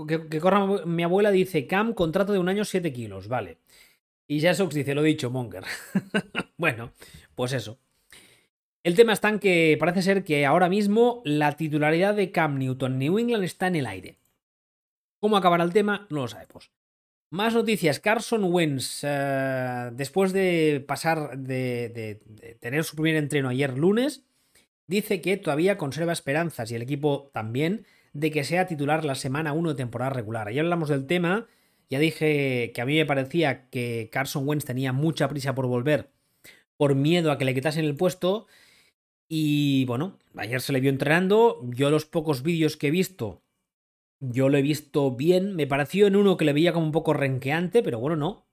[0.09, 3.59] que, corra mi abuela dice, Cam, contrato de un año 7 kilos, vale.
[4.27, 5.65] Y Jasox dice, lo dicho, Monger.
[6.59, 6.93] bueno,
[7.35, 7.79] pues eso.
[8.85, 12.99] El tema está en que parece ser que ahora mismo la titularidad de Cam Newton
[12.99, 14.19] New England está en el aire.
[15.21, 16.09] ¿Cómo acabará el tema?
[16.11, 16.73] No lo sabemos.
[17.31, 18.01] Más noticias.
[18.01, 22.19] Carson Wentz, eh, después de pasar de,
[22.59, 24.25] tener su primer entreno ayer lunes,
[24.89, 29.53] dice que todavía conserva esperanzas y el equipo también de que sea titular la semana
[29.53, 30.49] 1 de temporada regular.
[30.49, 31.47] Ayer hablamos del tema,
[31.89, 36.11] ya dije que a mí me parecía que Carson Wentz tenía mucha prisa por volver
[36.77, 38.49] por miedo a que le quitasen el puesto
[39.35, 43.43] y bueno, ayer se le vio entrenando, yo los pocos vídeos que he visto
[44.23, 45.57] yo lo he visto bien.
[45.57, 48.47] Me pareció en uno que le veía como un poco renqueante, pero bueno, no.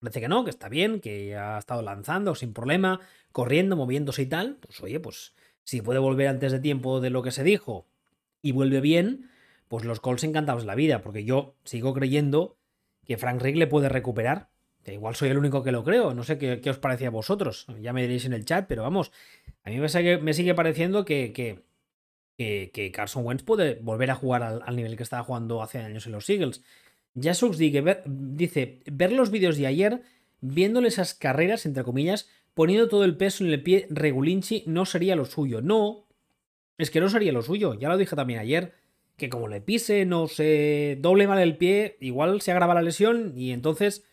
[0.00, 3.00] Parece que no, que está bien, que ha estado lanzando sin problema,
[3.32, 4.58] corriendo, moviéndose y tal.
[4.60, 7.88] Pues oye, pues si puede volver antes de tiempo de lo que se dijo
[8.40, 9.28] y vuelve bien,
[9.66, 12.56] pues los Colts encantados la vida, porque yo sigo creyendo
[13.04, 14.50] que Frank Rick le puede recuperar.
[14.92, 17.92] Igual soy el único que lo creo, no sé qué, os parece a vosotros, ya
[17.92, 19.12] me diréis en el chat, pero vamos,
[19.64, 21.62] a mí me sigue, pareciendo que, que,
[22.36, 26.12] que, Carson Wentz puede volver a jugar al, nivel que estaba jugando hace años en
[26.12, 26.62] los Eagles.
[27.20, 30.02] Jasux dice, ver los vídeos de ayer,
[30.40, 35.16] viéndole esas carreras, entre comillas, poniendo todo el peso en el pie Regulinchi, no sería
[35.16, 35.60] lo suyo.
[35.60, 36.06] No,
[36.76, 38.72] es que no sería lo suyo, ya lo dije también ayer
[39.18, 43.32] que como le pise, no se doble mal el pie, igual se agrava la lesión
[43.36, 44.06] y entonces,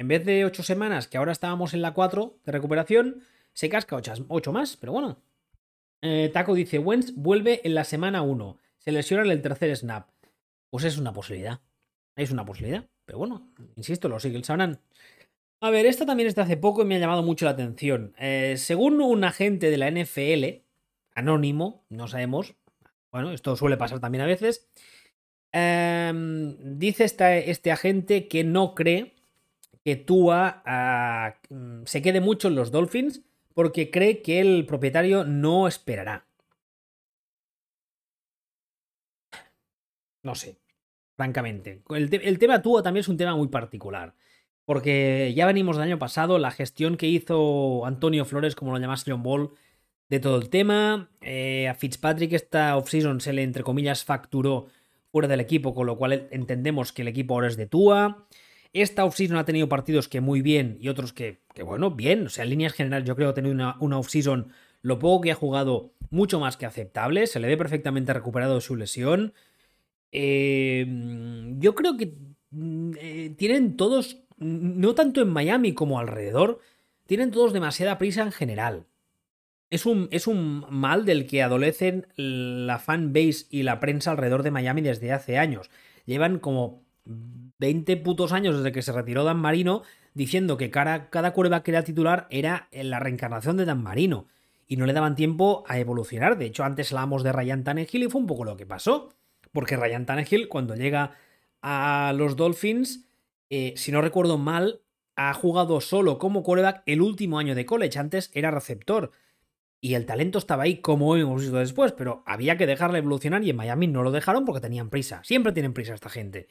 [0.00, 4.00] en vez de 8 semanas, que ahora estábamos en la 4 de recuperación, se casca
[4.28, 5.22] 8 más, pero bueno.
[6.00, 10.08] Eh, Taco dice, Wentz vuelve en la semana 1, se lesiona en el tercer snap.
[10.70, 11.60] Pues es una posibilidad,
[12.16, 14.80] es una posibilidad, pero bueno, insisto, los Eagles sabrán.
[15.60, 18.14] A ver, esta también es de hace poco y me ha llamado mucho la atención.
[18.18, 20.64] Eh, según un agente de la NFL,
[21.14, 22.54] anónimo, no sabemos,
[23.12, 24.66] bueno, esto suele pasar también a veces.
[25.52, 29.19] Em, dice este agente que no cree
[29.84, 30.62] que Tua
[31.48, 33.22] mm, se quede mucho en los Dolphins
[33.54, 36.26] porque cree que el propietario no esperará.
[40.22, 40.58] No sé,
[41.16, 41.82] francamente.
[41.90, 44.14] El, tema Tua también es un tema muy particular.
[44.64, 49.10] Porque ya venimos del año pasado, la gestión que hizo Antonio Flores, como lo llamaste
[49.10, 49.50] John Ball,
[50.08, 51.10] de todo el tema.
[51.22, 54.68] Eh, a Fitzpatrick esta offseason se le, entre comillas, facturó
[55.10, 58.28] fuera del equipo, con lo cual entendemos que el equipo ahora es de Tua.
[58.72, 62.26] Esta offseason ha tenido partidos que muy bien y otros que, bueno, bien.
[62.26, 64.52] O sea, en líneas generales yo creo que ha tenido una, una offseason,
[64.82, 67.26] lo poco que ha jugado, mucho más que aceptable.
[67.26, 69.34] Se le ve perfectamente recuperado de su lesión.
[70.12, 70.86] Eh,
[71.58, 72.14] yo creo que
[72.50, 76.60] mm, eh, tienen todos, no tanto en Miami como alrededor,
[77.06, 78.86] tienen todos demasiada prisa en general.
[79.70, 84.50] Es un, es un mal del que adolecen la fanbase y la prensa alrededor de
[84.50, 85.70] Miami desde hace años.
[86.06, 89.82] Llevan como 20 putos años desde que se retiró Dan Marino
[90.14, 94.26] diciendo que cada, cada que era titular era la reencarnación de Dan Marino.
[94.66, 96.38] Y no le daban tiempo a evolucionar.
[96.38, 99.14] De hecho, antes hablábamos de Ryan Tannehill y fue un poco lo que pasó.
[99.52, 101.16] Porque Ryan Tannehill, cuando llega
[101.60, 103.08] a los Dolphins,
[103.48, 104.82] eh, si no recuerdo mal,
[105.16, 107.98] ha jugado solo como quarterback el último año de college.
[107.98, 109.10] Antes era receptor
[109.80, 113.50] y el talento estaba ahí como hemos visto después, pero había que dejarle evolucionar y
[113.50, 115.22] en Miami no lo dejaron porque tenían prisa.
[115.24, 116.48] Siempre tienen prisa esta gente.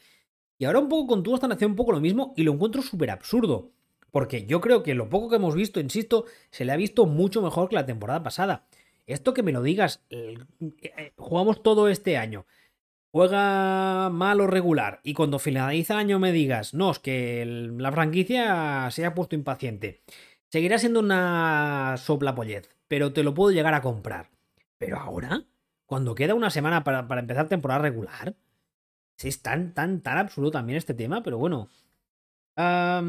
[0.60, 2.84] Y ahora un poco con tú están haciendo un poco lo mismo y lo encuentro
[2.84, 3.72] súper absurdo.
[4.12, 7.42] Porque yo creo que lo poco que hemos visto, insisto, se le ha visto mucho
[7.42, 8.66] mejor que la temporada pasada.
[9.08, 10.38] Esto que me lo digas, eh,
[10.82, 12.46] eh, jugamos todo este año,
[13.12, 17.92] juega mal o regular, y cuando finaliza el año me digas, no, es que la
[17.92, 20.04] franquicia se ha puesto impaciente.
[20.50, 24.30] Seguirá siendo una sopla pollez, pero te lo puedo llegar a comprar.
[24.78, 25.46] Pero ahora,
[25.86, 28.36] cuando queda una semana para, empezar temporada regular,
[29.20, 31.70] sí es tan, tan, tan absurdo también este tema, pero bueno.
[32.56, 33.02] a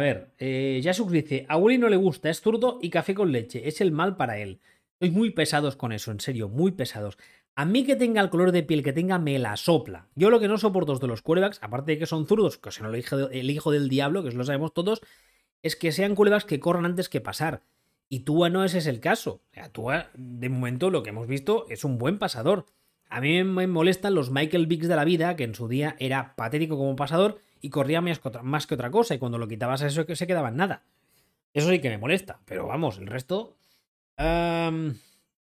[0.00, 0.80] ver, eh,
[1.10, 4.16] dice, a Willy no le gusta, es zurdo y café con leche, es el mal
[4.16, 4.60] para él.
[4.98, 7.18] Sois muy pesados con eso, en serio, muy pesados.
[7.54, 10.08] A mí que tenga el color de piel que tenga me la sopla.
[10.14, 12.82] Yo lo que no soporto de los quarterbacks, aparte de que son zurdos, que si
[12.82, 15.02] no el hijo, el hijo del diablo, que eso lo sabemos todos,
[15.62, 17.62] es que sean quarterbacks que corran antes que pasar.
[18.08, 19.42] Y Tua no ese es el caso.
[19.72, 22.66] Tua, de momento, lo que hemos visto es un buen pasador.
[23.08, 26.34] A mí me molestan los Michael Biggs de la vida, que en su día era
[26.36, 30.26] patético como pasador y corría más que otra, cosa, y cuando lo quitabas eso se
[30.26, 30.84] quedaba en nada.
[31.54, 33.56] Eso sí que me molesta, pero vamos, el resto.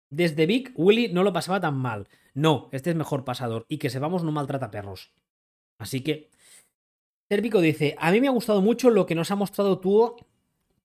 [0.09, 2.07] desde Big, Willy no lo pasaba tan mal.
[2.33, 5.11] No, este es mejor pasador, y que sepamos no maltrata perros.
[5.77, 6.29] Así que.
[7.29, 10.15] Serpico dice: A mí me ha gustado mucho lo que nos ha mostrado Tua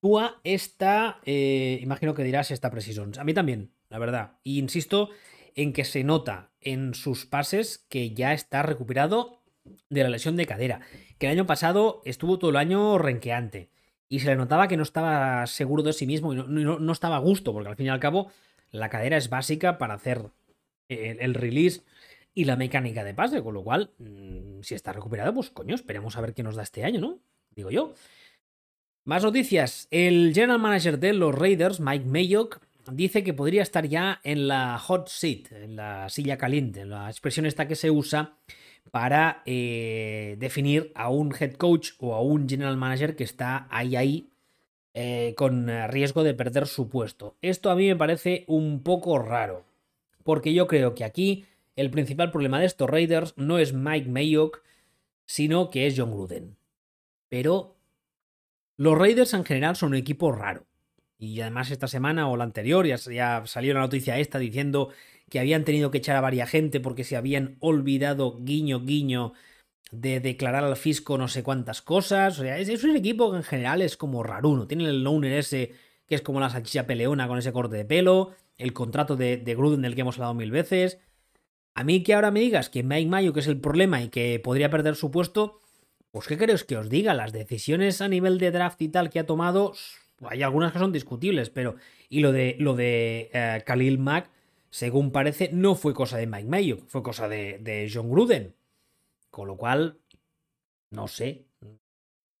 [0.05, 3.13] Tua está, eh, imagino que dirás, esta precisión.
[3.17, 4.33] A mí también, la verdad.
[4.43, 5.09] Y insisto
[5.55, 9.41] en que se nota en sus pases que ya está recuperado
[9.89, 10.81] de la lesión de cadera.
[11.17, 13.69] Que el año pasado estuvo todo el año renqueante.
[14.07, 17.19] Y se le notaba que no estaba seguro de sí mismo y no, estaba a
[17.19, 18.31] gusto, porque al fin y al cabo
[18.69, 20.29] la cadera es básica para hacer
[20.89, 21.81] el, el release
[22.35, 23.41] y la mecánica de pase.
[23.41, 26.63] Con lo cual, mm, si está recuperado, pues coño, esperemos a ver qué nos da
[26.63, 27.19] este año, ¿no?
[27.55, 27.93] Digo yo.
[29.05, 29.87] Más noticias.
[29.91, 32.59] El general manager de los Raiders, Mike Mayock,
[32.91, 37.45] dice que podría estar ya en la hot seat, en la silla caliente, la expresión
[37.45, 38.37] esta que se usa
[38.91, 43.95] para eh, definir a un head coach o a un general manager que está ahí
[43.95, 44.29] ahí
[44.93, 47.35] eh, con riesgo de perder su puesto.
[47.41, 49.65] Esto a mí me parece un poco raro,
[50.23, 51.45] porque yo creo que aquí
[51.75, 54.63] el principal problema de estos Raiders no es Mike Mayock,
[55.25, 56.55] sino que es John Gruden.
[57.29, 57.75] Pero
[58.77, 60.65] los Raiders en general son un equipo raro.
[61.17, 64.89] Y además esta semana o la anterior ya, ya salió la noticia esta diciendo
[65.29, 69.33] que habían tenido que echar a varias gente porque se habían olvidado, guiño, guiño,
[69.91, 72.39] de declarar al fisco no sé cuántas cosas.
[72.39, 74.67] O sea, es, un equipo que en general es como raruno.
[74.67, 75.73] Tiene el loner ese
[76.07, 79.55] que es como la salchicha peleona con ese corte de pelo, el contrato de, de
[79.55, 80.99] Gruden del que hemos hablado mil veces.
[81.73, 84.39] A mí que ahora me digas que Mike Mayo que es el problema y que
[84.39, 85.61] podría perder su puesto,
[86.11, 87.13] pues ¿qué queréis que os diga?
[87.13, 89.73] Las decisiones a nivel de draft y tal que ha tomado,
[90.21, 91.75] hay algunas que son discutibles, pero...
[92.09, 94.29] Y lo de, lo de eh, Khalil Mack,
[94.69, 98.55] según parece, no fue cosa de Mike Mayo, fue cosa de, de John Gruden.
[99.29, 99.99] Con lo cual,
[100.91, 101.45] no sé.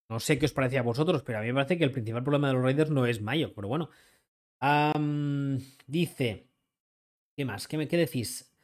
[0.09, 2.23] No sé qué os parece a vosotros, pero a mí me parece que el principal
[2.23, 3.89] problema de los Raiders no es Mayo, pero bueno.
[5.87, 6.47] dice.
[7.35, 7.67] ¿Qué más?
[7.67, 8.55] ¿Qué, me, qué decís?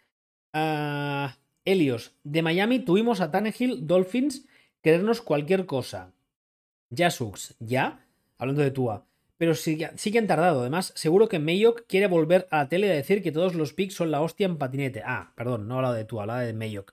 [0.54, 1.28] Uh,
[1.66, 4.48] Helios, de Miami tuvimos a Tannehill, Dolphins,
[4.82, 6.14] querernos cualquier cosa.
[6.90, 8.06] Ya Sux, ya,
[8.42, 9.06] hablando de Tua.
[9.38, 10.62] Pero sí, sí, que han tardado.
[10.62, 13.96] Además, seguro que Mayock quiere volver a la tele a decir que todos los picks
[13.96, 15.02] son la hostia en patinete.
[15.06, 16.92] Ah, perdón, no hablaba de Tua, hablaba de Mayock.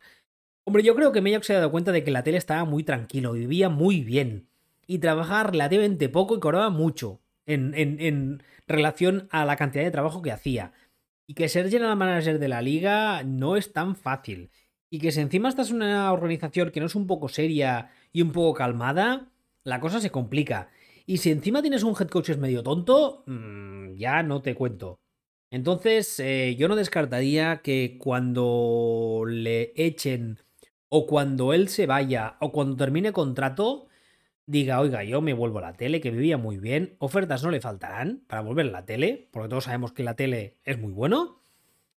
[0.65, 2.85] Hombre, yo creo que Mayock se ha dado cuenta de que la tele estaba muy
[2.85, 4.49] tranquilo, vivía muy bien.
[4.87, 9.91] Y trabajaba relativamente poco y cobraba mucho en, en, en relación a la cantidad de
[9.91, 10.73] trabajo que hacía.
[11.27, 14.51] Y que ser general manager de la liga no es tan fácil.
[14.91, 18.23] Y que si encima estás en una organización que no es un poco seria y
[18.23, 19.29] un poco calmada,
[19.65, 20.71] la cosa se complica.
[21.09, 25.01] Y si encima tienes un head coach medio tonto, mmm, ya no te cuento.
[25.51, 30.39] Entonces, eh, yo no descartaría que cuando le echen
[30.91, 33.89] o cuando él se vaya o cuando termine contrato,
[34.45, 37.63] diga, oiga, yo me vuelvo a la tele, que vivía muy bien, ofertas no le
[37.63, 41.41] faltarán para volver a la tele, porque todos sabemos que la tele es muy bueno.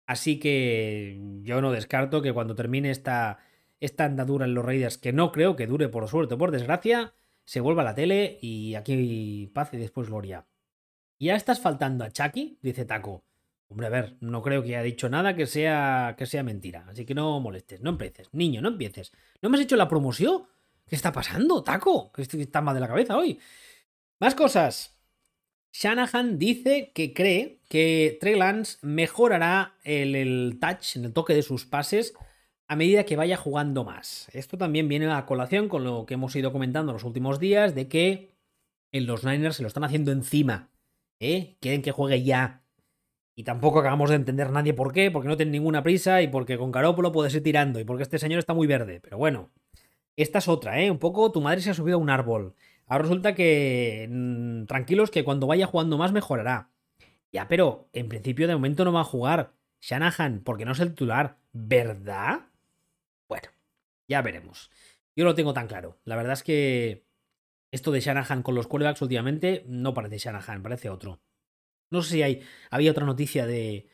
[0.07, 3.41] Así que yo no descarto que cuando termine esta,
[3.81, 7.13] esta andadura en los Raiders, que no creo que dure por suerte o por desgracia,
[7.51, 10.47] se vuelva a la tele y aquí paz y después gloria.
[11.19, 13.25] Ya estás faltando a Chucky, dice Taco.
[13.67, 16.87] Hombre, a ver, no creo que haya dicho nada que sea, que sea mentira.
[16.89, 18.29] Así que no molestes, no empieces.
[18.31, 19.11] Niño, no empieces.
[19.43, 20.47] ¿No me has hecho la promoción?
[20.87, 22.13] ¿Qué está pasando, Taco?
[22.13, 23.41] Que está mal de la cabeza hoy.
[24.21, 24.97] Más cosas.
[25.73, 31.67] Shanahan dice que cree que Trey Lance mejorará el, el touch, el toque de sus
[31.67, 32.15] pases,
[32.71, 34.29] a medida que vaya jugando más.
[34.33, 37.75] Esto también viene a colación con lo que hemos ido comentando en los últimos días,
[37.75, 38.31] de que
[38.93, 40.71] en los Niners se lo están haciendo encima.
[41.19, 41.57] ¿eh?
[41.59, 42.63] Quieren que juegue ya.
[43.35, 46.57] Y tampoco acabamos de entender nadie por qué, porque no tiene ninguna prisa y porque
[46.59, 49.01] con Carópolo puedes ir tirando y porque este señor está muy verde.
[49.01, 49.51] Pero bueno,
[50.15, 50.93] esta es otra, ¿eh?
[50.93, 52.55] Un poco tu madre se ha subido a un árbol.
[52.87, 56.71] Ahora resulta que mm, tranquilos que cuando vaya jugando más mejorará.
[57.33, 60.91] Ya, pero en principio de momento no va a jugar Shanahan porque no es el
[60.91, 62.50] titular, ¿verdad?
[63.31, 63.49] Bueno,
[64.09, 64.71] ya veremos.
[65.17, 65.99] Yo lo tengo tan claro.
[66.05, 67.07] La verdad es que
[67.71, 71.23] esto de Shanahan con los quarterbacks últimamente no parece Shanahan, parece otro.
[71.91, 73.89] No sé si hay, había otra noticia de,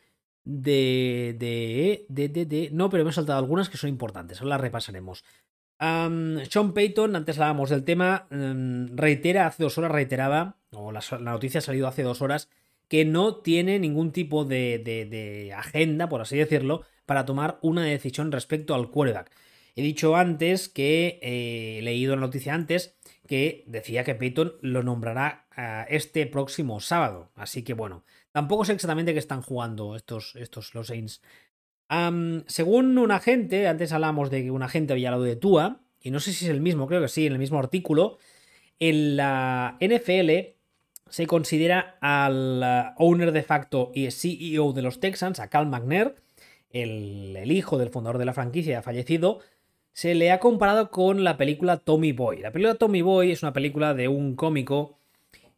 [0.44, 4.40] de, de, de, de, de, No, pero me he saltado algunas que son importantes.
[4.40, 5.22] Ahora las repasaremos.
[5.78, 11.58] Sean Payton, antes hablábamos del tema, em, reitera, hace dos horas reiteraba, o la, noticia
[11.58, 12.48] ha salido hace dos horas,
[12.88, 18.32] que no tiene ningún tipo de, de, agenda, por así decirlo, para tomar una decisión
[18.32, 19.30] respecto al quarterback.
[19.74, 24.82] He dicho antes que, eh, he leído la noticia antes, que decía que Payton lo
[24.82, 27.30] nombrará uh, este próximo sábado.
[27.34, 31.20] Así que bueno, tampoco sé exactamente qué están jugando estos, estos los Saints
[32.46, 36.20] según un agente, antes hablamos de que un agente había hablado de Tua, y no
[36.20, 38.18] sé si es el mismo, creo que sí, en el mismo artículo,
[38.78, 40.54] en la NFL
[41.08, 46.16] se considera al uh, owner de facto y CEO de los Texans, a Cal McNair,
[46.82, 49.40] el, hijo del fundador de la franquicia fallecido,
[49.92, 52.38] se le ha comparado con la película Tommy Boy.
[52.40, 54.98] La película Tommy Boy es una película de un cómico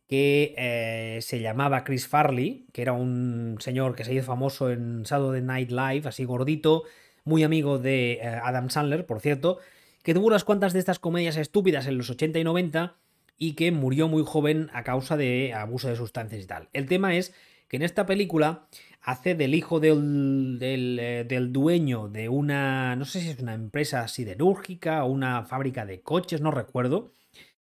[0.09, 5.05] que eh, se llamaba Chris Farley, que era un señor que se hizo famoso en
[5.05, 6.85] Saturday Night Live, así gordito,
[7.25, 9.59] muy amigo de eh, Adam Sandler, por cierto,
[10.03, 12.97] que tuvo unas cuantas de estas comedias estúpidas en los 80 y 90
[13.39, 16.69] y que murió muy joven a causa de abuso de sustancias y tal.
[16.73, 17.35] El tema es
[17.69, 18.67] que en esta película
[19.09, 23.55] hace del hijo del, del, eh, del, dueño de una, no sé si es una
[23.55, 27.15] empresa siderúrgica o una fábrica de coches, no recuerdo,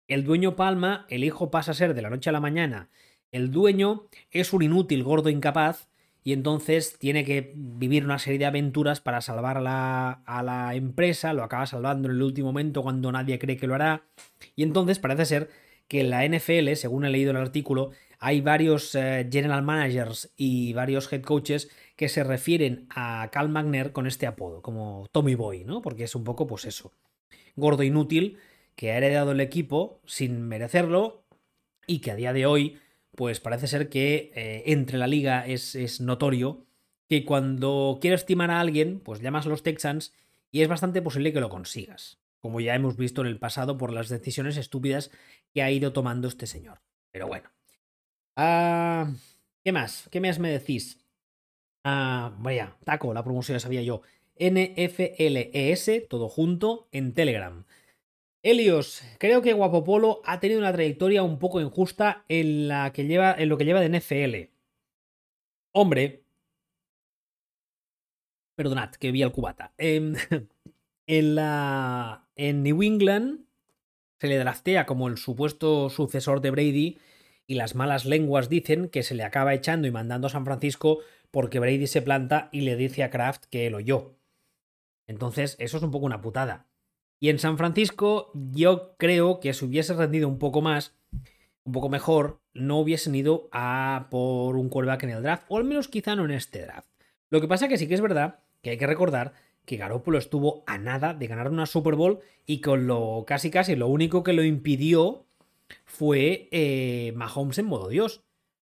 [0.09, 2.91] el dueño palma, el hijo pasa a ser de la noche a la mañana.
[3.31, 5.89] El dueño es un inútil, gordo, incapaz,
[6.23, 11.33] y entonces tiene que vivir una serie de aventuras para salvar la, a la, empresa,
[11.33, 14.05] lo acaba salvando en el último momento cuando nadie cree que lo hará,
[14.55, 15.49] y entonces parece ser
[15.89, 17.93] que la NFL, según he leído el artículo,
[18.25, 23.91] hay varios eh, general managers y varios head coaches que se refieren a Cal McNair
[23.91, 25.83] con este apodo, como Tommy Boy, ¿no?
[25.83, 26.93] Porque es un poco, pues eso,
[27.57, 28.39] gordo inútil
[28.77, 31.25] que ha heredado el equipo sin merecerlo
[31.89, 32.79] y que a día de hoy
[33.17, 36.65] pues parece ser que eh, entre la liga es, es notorio
[37.09, 40.15] que cuando quieres estimar a alguien, pues llamas a los Texans
[40.53, 43.93] y es bastante posible que lo consigas, como ya hemos visto en el pasado por
[43.93, 45.11] las decisiones estúpidas
[45.53, 46.83] que ha ido tomando este señor.
[47.11, 47.51] Pero bueno.
[48.37, 49.13] Ah,
[49.65, 50.09] ¿Qué más?
[50.11, 50.99] ¿Qué más me decís?
[51.85, 54.03] Ah, vaya, taco, la promoción ya sabía yo.
[54.39, 57.65] NFLES, todo junto, en Telegram.
[58.43, 63.35] Helios, creo que Guapopolo ha tenido una trayectoria un poco injusta en, la que lleva,
[63.39, 64.51] en lo que lleva de NFL.
[65.73, 66.25] Hombre.
[68.57, 69.75] Perdonad, que vi al cubata.
[69.79, 70.17] En,
[71.07, 73.47] en, la, en New England
[74.21, 76.99] se le draftea como el supuesto sucesor de Brady
[77.47, 80.99] y las malas lenguas dicen que se le acaba echando y mandando a San Francisco
[81.31, 84.17] porque Brady se planta y le dice a Kraft que él oyó.
[85.07, 86.67] Entonces, eso es un poco una putada.
[87.21, 90.95] Y en San Francisco, yo creo que si hubiese rendido un poco más,
[91.65, 95.65] un poco mejor, no hubiesen ido a por un quarterback en el draft, o al
[95.65, 96.89] menos quizá no en este draft.
[97.31, 99.35] Lo que pasa que sí que es verdad que hay que recordar
[99.65, 103.77] que Garoppolo estuvo a nada de ganar una Super Bowl y con lo casi casi
[103.77, 105.25] lo único que lo impidió
[105.85, 108.23] fue eh, Mahomes en modo Dios.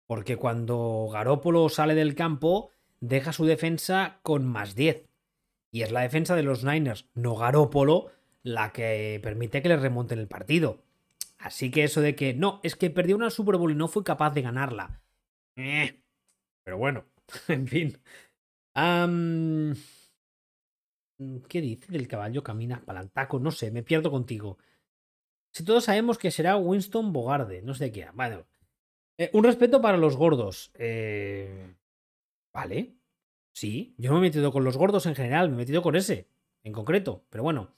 [0.07, 2.71] Porque cuando Garópolo sale del campo,
[3.01, 5.07] deja su defensa con más 10.
[5.71, 8.11] Y es la defensa de los Niners, no Garópolo,
[8.43, 10.83] la que permite que le remonten el partido.
[11.39, 14.05] Así que eso de que no, es que perdió una Super Bowl y no fue
[14.05, 15.01] capaz de ganarla.
[15.57, 16.03] Eh,
[16.65, 17.05] pero bueno,
[17.49, 17.99] en fin.
[21.49, 23.39] ¿Qué dice del caballo camina palantaco?
[23.39, 24.59] No sé, me pierdo contigo.
[25.53, 28.07] Si todos sabemos que será Winston Bogarde, no sé qué.
[28.15, 28.47] Bueno,
[29.19, 30.71] eh, un respeto para los gordos.
[30.75, 31.75] Eh,
[32.53, 32.95] vale.
[33.53, 36.29] Sí, yo me he metido con los gordos en general, me he metido con ese,
[36.63, 37.75] en concreto, pero bueno.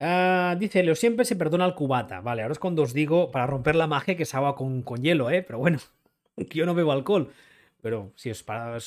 [0.00, 2.20] Ah, dice, Leo siempre se perdona al cubata.
[2.20, 5.02] Vale, ahora es cuando os digo para romper la magia que es agua con, con
[5.02, 5.42] hielo, ¿eh?
[5.42, 5.78] Pero bueno,
[6.50, 7.32] yo no bebo alcohol.
[7.82, 8.78] Pero si os para,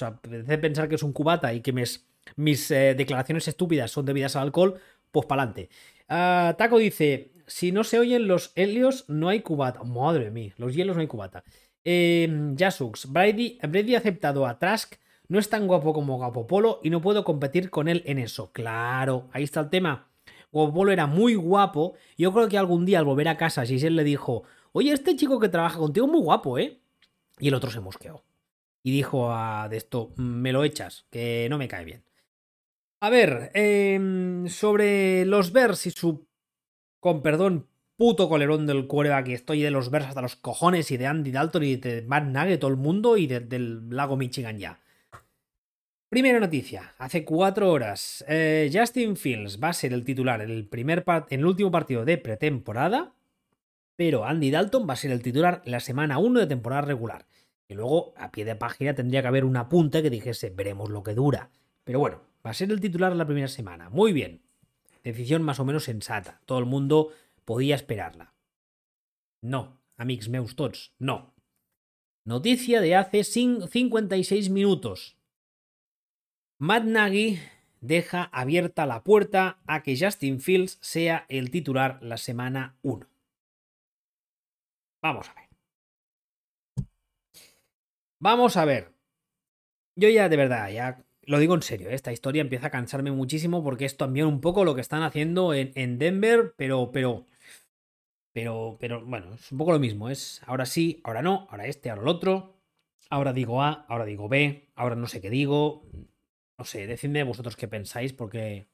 [0.62, 4.44] pensar que es un cubata y que mis, mis eh, declaraciones estúpidas son debidas al
[4.44, 4.80] alcohol,
[5.12, 5.70] pues para adelante.
[6.10, 9.84] Ah, Taco dice: Si no se oyen los helios, no hay cubata.
[9.84, 11.44] Madre mía, los hielos no hay cubata.
[11.84, 14.96] Jasux, Brady, Brady ha aceptado a Trask.
[15.30, 18.52] No es tan guapo como Guapopolo y no puedo competir con él en eso.
[18.52, 20.10] Claro, ahí está el tema.
[20.52, 21.96] Guapopolo era muy guapo.
[22.18, 24.44] Yo creo que algún día al volver a casa, Giselle le dijo:
[24.74, 26.82] Oye, este chico que trabaja contigo es muy guapo, ¿eh?
[27.40, 28.24] Y el otro se mosqueó.
[28.84, 32.04] Y dijo a, de esto: Me lo echas, que no me cae bien.
[33.00, 36.27] A ver, em, sobre los Bears y su,
[37.00, 41.08] con perdón, puto colerón del que estoy de los Bears hasta los cojones y de
[41.08, 44.80] Andy Dalton y de Matt Nagy, todo el mundo y del lago Michigan ya.
[46.10, 50.66] Primera noticia, hace cuatro horas, eh, Justin Fields va a ser el titular en el,
[50.66, 53.14] primer en el último partido de pretemporada,
[53.98, 57.26] pero Andy Dalton va a ser el titular la semana 1 de temporada regular.
[57.68, 61.04] Y luego, a pie de página, tendría que haber un apunte que dijese, veremos lo
[61.04, 61.50] que dura.
[61.84, 63.90] Pero bueno, Va a ser el titular la primera semana.
[63.90, 64.40] Muy bien.
[65.04, 66.42] Decisión más o menos sensata.
[66.46, 67.14] Todo el mundo
[67.46, 68.34] podía esperarla.
[69.42, 71.34] No, amics meus tots, no.
[72.26, 75.18] Noticia de hace 56 minutos.
[76.60, 77.40] Matt Nagy
[77.80, 83.08] deja abierta la puerta a que Justin Fields sea el titular la semana 1.
[85.02, 85.50] Vamos a ver.
[88.20, 88.94] Vamos a ver.
[89.96, 91.94] Yo ya de verdad, ya lo digo en serio, ¿eh?
[91.94, 95.54] esta historia empieza a cansarme muchísimo porque es también un poco lo que están haciendo
[95.54, 97.26] en, Denver, pero, pero,
[98.34, 101.90] pero, pero, bueno, es un poco lo mismo, es ahora sí, ahora no, ahora este,
[101.90, 102.56] ahora el otro,
[103.10, 105.84] ahora digo A, ahora digo B, ahora no sé qué digo,
[106.58, 108.68] no sé, decidme vosotros qué pensáis porque...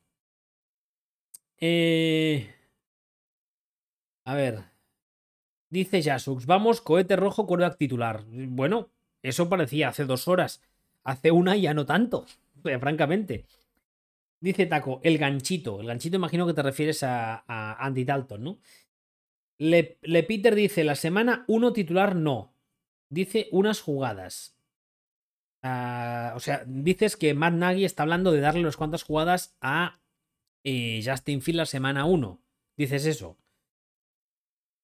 [1.58, 2.54] Eh...
[4.26, 4.64] A ver,
[5.70, 8.24] dice Jasux, vamos, cohete rojo, cuerda titular.
[8.28, 8.90] Bueno,
[9.22, 10.62] eso parecía hace dos horas,
[11.04, 12.26] hace una ya no tanto
[12.80, 13.46] francamente.
[14.40, 15.80] Dice Taco, el ganchito.
[15.80, 17.46] El ganchito imagino que te refieres a,
[17.80, 18.60] Andy Dalton, ¿no?
[19.58, 19.98] Le,
[20.28, 22.54] Peter dice, la semana 1 titular no.
[23.10, 24.58] Dice unas jugadas.
[25.62, 30.02] Ah, o sea, dices que Matt Nagy está hablando de darle unas cuantas jugadas a
[30.66, 32.42] eh, Justin Field la semana 1.
[32.76, 33.38] Dices eso.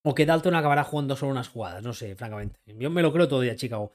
[0.03, 1.83] O que Dalton acabará jugando solo unas jugadas.
[1.83, 2.61] No sé, francamente.
[2.65, 3.93] Yo me lo creo todavía, Chicago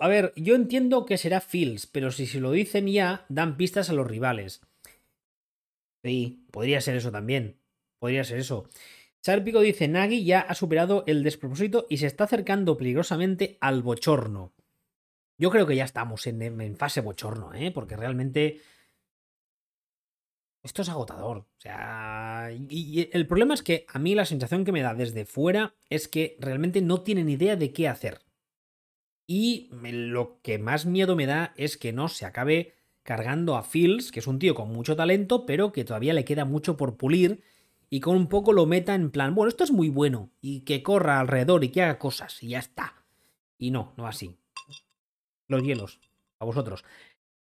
[0.00, 3.90] a ver, yo entiendo que será Fields, pero si se lo dicen ya, dan pistas
[3.90, 4.62] a los rivales.
[6.02, 7.58] Sí, podría ser eso también.
[7.98, 8.68] Podría ser eso.
[9.20, 14.52] Sarpico dice: Nagi ya ha superado el despropósito y se está acercando peligrosamente al bochorno.
[15.38, 17.70] Yo creo que ya estamos en, fase bochorno, ¿eh?
[17.70, 18.60] Porque realmente.
[20.62, 21.38] Esto es agotador.
[21.38, 22.50] O sea.
[22.52, 26.08] y, el problema es que a mí la sensación que me da desde fuera es
[26.08, 28.20] que realmente no tienen idea de qué hacer.
[29.32, 32.74] Y lo que más miedo me da es que no se acabe
[33.04, 36.44] cargando a Fields, que es un tío con mucho talento, pero que todavía le queda
[36.44, 37.44] mucho por pulir
[37.88, 40.82] y con un poco lo meta en plan, bueno, esto es muy bueno, y que
[40.82, 43.04] corra alrededor y que haga cosas, y ya está.
[43.56, 44.36] Y no, no así.
[45.46, 46.00] Los hielos,
[46.40, 46.84] a vosotros.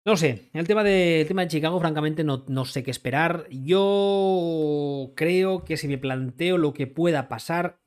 [0.04, 3.48] No sé, el tema de, tema de Chicago, francamente, no, no, sé qué esperar.
[3.50, 7.80] Yo creo que si me planteo lo que pueda pasar,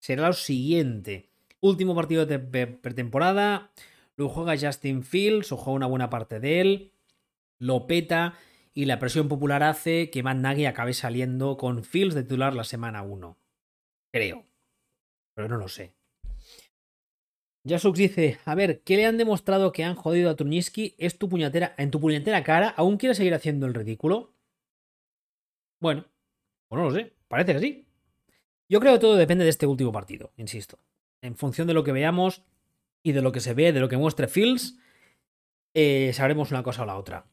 [0.00, 1.33] será lo siguiente.
[1.64, 3.70] Último partido de pretemporada,
[4.16, 6.92] lo juega Justin Fields, o juega una buena parte de él,
[7.58, 8.34] lo peta
[8.74, 12.64] y la presión popular hace que Matt Nagy acabe saliendo con Fields de titular la
[12.64, 13.38] semana 1.
[14.12, 14.44] Creo.
[15.34, 15.94] Pero no lo sé.
[17.66, 20.94] Jasux dice, a ver, ¿qué le han demostrado que han jodido a Truniski?
[20.98, 22.68] ¿Es tu puñetera, en tu puñetera cara?
[22.76, 24.34] ¿Aún quieres seguir haciendo el ridículo?
[25.80, 26.04] Bueno,
[26.68, 27.86] pues no lo sé, parece que sí.
[28.68, 30.78] Yo creo que todo depende de este último partido, insisto.
[31.24, 32.42] En función de lo que veamos
[33.02, 34.76] y de lo que se ve, de lo que muestre Fields,
[35.72, 37.24] eh, sabremos una cosa o la otra.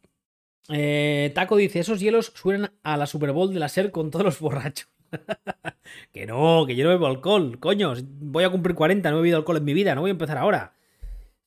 [0.70, 4.24] Eh, Taco dice, esos hielos suenan a la Super Bowl de la SER con todos
[4.24, 4.90] los borrachos.
[6.14, 7.94] que no, que yo no bebo alcohol, coño.
[8.22, 10.38] Voy a cumplir 40, no he bebido alcohol en mi vida, no voy a empezar
[10.38, 10.74] ahora.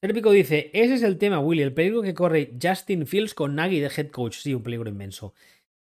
[0.03, 3.80] Serpico dice, ese es el tema, Willy, el peligro que corre Justin Fields con Nagy
[3.80, 4.36] de head coach.
[4.36, 5.32] Sí, un peligro inmenso.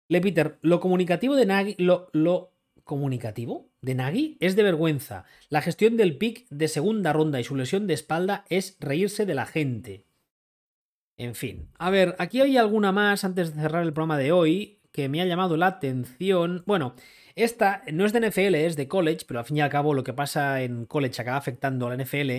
[0.07, 2.52] Le Peter, lo comunicativo de Nagy, lo, lo
[2.83, 5.25] comunicativo de Nagy es de vergüenza.
[5.49, 9.35] La gestión del pick de segunda ronda y su lesión de espalda es reírse de
[9.35, 10.05] la gente.
[11.17, 11.69] En fin.
[11.77, 15.21] A ver, aquí hay alguna más antes de cerrar el programa de hoy que me
[15.21, 16.63] ha llamado la atención.
[16.65, 16.95] Bueno,
[17.35, 20.03] esta no es de NFL, es de college, pero al fin y al cabo lo
[20.03, 22.31] que pasa en college acaba afectando a la NFL.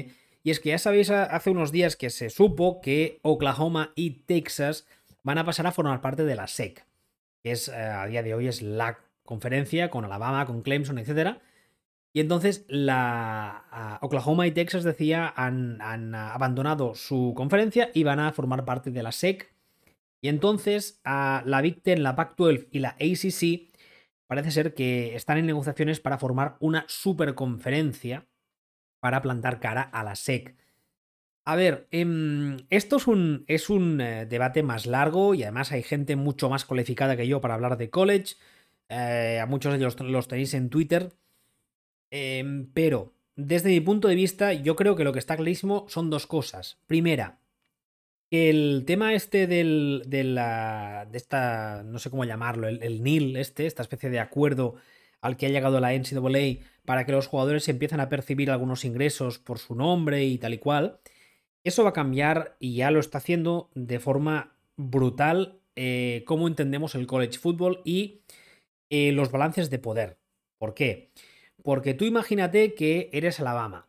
[0.43, 4.87] Y es que ya sabéis, hace unos días que se supo que Oklahoma y Texas
[5.23, 6.87] van a pasar a formar parte de la SEC,
[7.43, 11.41] que es eh, a día de hoy es la conferencia con Alabama, con Clemson, etcétera
[12.15, 15.81] y entonces la Oklahoma y Texas decía han,
[16.15, 19.53] abandonado su conferencia y van a formar parte de la SEC.
[20.23, 23.69] Y entonces a la Big Ten, la Pac-12 y la ACC
[24.29, 28.29] parece ser que están en negociaciones para formar una superconferencia
[29.01, 30.57] para plantar cara a la SEC.
[31.45, 35.83] A ver, em, esto es un, es un eh, debate más largo y además hay
[35.83, 38.37] gente mucho más cualificada que yo para hablar de college.
[38.89, 41.13] Eh, a muchos de ellos los tenéis en Twitter.
[42.11, 46.11] Em, pero, desde mi punto de vista, yo creo que lo que está clarísimo son
[46.11, 46.79] dos cosas.
[46.87, 47.41] Primera,
[48.31, 53.67] el tema este del, de la, de esta, no sé cómo llamarlo, el, NIL este,
[53.67, 54.77] esta especie de acuerdo
[55.21, 59.39] al que ha llegado la NCAA para que los jugadores empiezan a percibir algunos ingresos
[59.39, 60.99] por su nombre y tal y cual,
[61.63, 66.95] eso va a cambiar y ya lo está haciendo de forma brutal eh, cómo entendemos
[66.95, 68.21] el college football y
[68.91, 70.19] eh, los balances de poder.
[70.59, 71.11] ¿Por qué?
[71.63, 73.89] Porque tú imagínate que eres Alabama.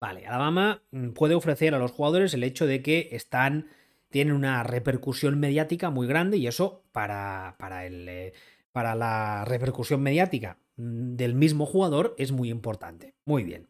[0.00, 3.68] Vale, Alabama mm, puede ofrecer a los jugadores el hecho de que están.
[4.10, 8.32] tienen una repercusión mediática muy grande y eso para, para, el, eh,
[8.72, 13.14] para la repercusión mediática mm, del mismo jugador es muy importante.
[13.24, 13.68] Muy bien.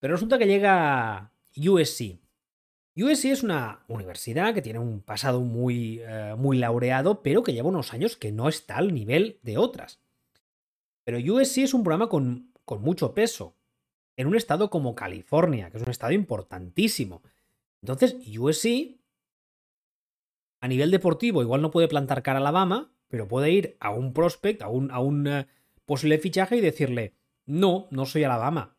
[0.00, 2.20] Pero resulta que llega USC.
[2.96, 7.68] USC es una universidad que tiene un pasado muy, eh, muy laureado, pero que lleva
[7.68, 10.00] unos años que no está al nivel de otras.
[11.04, 13.56] Pero USC es un programa con con mucho peso
[14.18, 17.22] en un estado como California, que es un estado importantísimo.
[17.80, 18.98] Entonces, USC,
[20.60, 24.12] a nivel deportivo, igual no puede plantar cara a Alabama, pero puede ir a un
[24.12, 25.46] prospect, a un, eh,
[25.84, 27.14] posible fichaje y decirle,
[27.46, 28.76] no, no soy Alabama.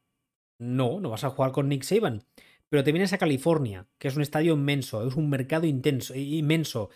[0.60, 2.24] No, no vas a jugar con Nick Saban.
[2.70, 6.90] Pero te vienes a California, que es un estadio inmenso, es un mercado intenso, inmenso.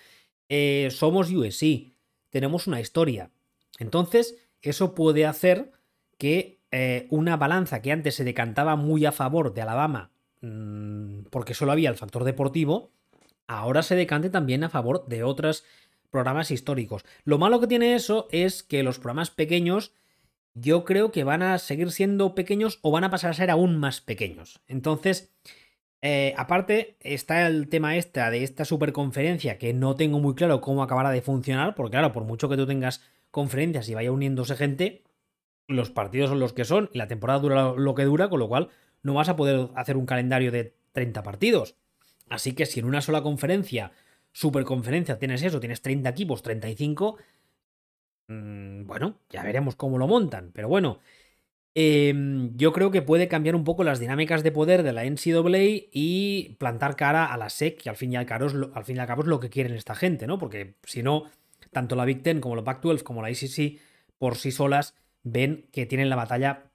[0.50, 1.94] Eh, somos USC,
[2.30, 3.32] tenemos una historia.
[3.80, 5.72] Entonces, eso puede hacer
[6.18, 10.12] que eh, una balanza que antes se decantaba muy a favor de Alabama
[10.42, 12.92] mm, porque solo había el factor deportivo,
[13.48, 15.64] ahora se decante también a favor de otros
[16.10, 17.04] programas históricos.
[17.24, 19.94] Lo malo que tiene eso es que los programas pequeños
[20.54, 23.78] yo creo que van a seguir siendo pequeños o van a pasar a ser aún
[23.78, 24.62] más pequeños.
[24.68, 25.34] Entonces,
[26.02, 30.82] eh, aparte, está el tema esta de esta superconferencia que no tengo muy claro cómo
[30.84, 35.04] acabará de funcionar, porque claro, por mucho que tú tengas conferencias y vaya uniéndose gente,
[35.68, 38.48] los partidos son los que son y la temporada dura lo que dura, con lo
[38.48, 38.70] cual
[39.04, 41.76] no vas a poder hacer un calendario de 30 partidos.
[42.30, 43.92] Así que si en una sola conferencia,
[44.32, 47.18] superconferencia, tienes eso, tienes 30 equipos, 35,
[48.28, 50.52] mmm, bueno, ya veremos cómo lo montan.
[50.54, 51.00] Pero bueno,
[51.74, 52.14] eh,
[52.56, 56.56] yo creo que puede cambiar un poco las dinámicas de poder de la NCAA y
[56.60, 58.98] plantar cara a la SEC, que al fin y al cabo es lo, al fin
[58.98, 60.38] y al cabo es lo que quieren esta gente, ¿no?
[60.38, 61.30] Porque si no,
[61.72, 63.80] tanto la Big Ten como la Pac-12 como la ICC
[64.18, 66.72] por sí solas ven que tienen la batalla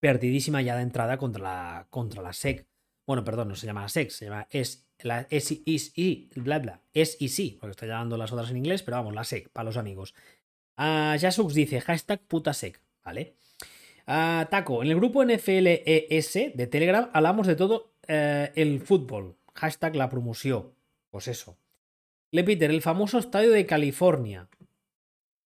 [0.00, 2.66] perdidísima ya de entrada contra la, contra la SEC.
[3.06, 7.70] Bueno, perdón, no se llama SEC, se llama es, la SEC, bla bla, SEC, porque
[7.70, 10.14] estoy llamando las otras en inglés, pero vamos, la SEC, para los amigos.
[10.76, 13.36] Jasux dice hashtag putasec, ¿vale?
[14.06, 19.36] Uh, Taco, en el grupo NFLES de Telegram hablamos de todo eh, el fútbol.
[19.54, 20.72] Hashtag la promoción.
[21.10, 21.56] Pues eso.
[22.30, 24.48] Le Peter, el famoso estadio de California.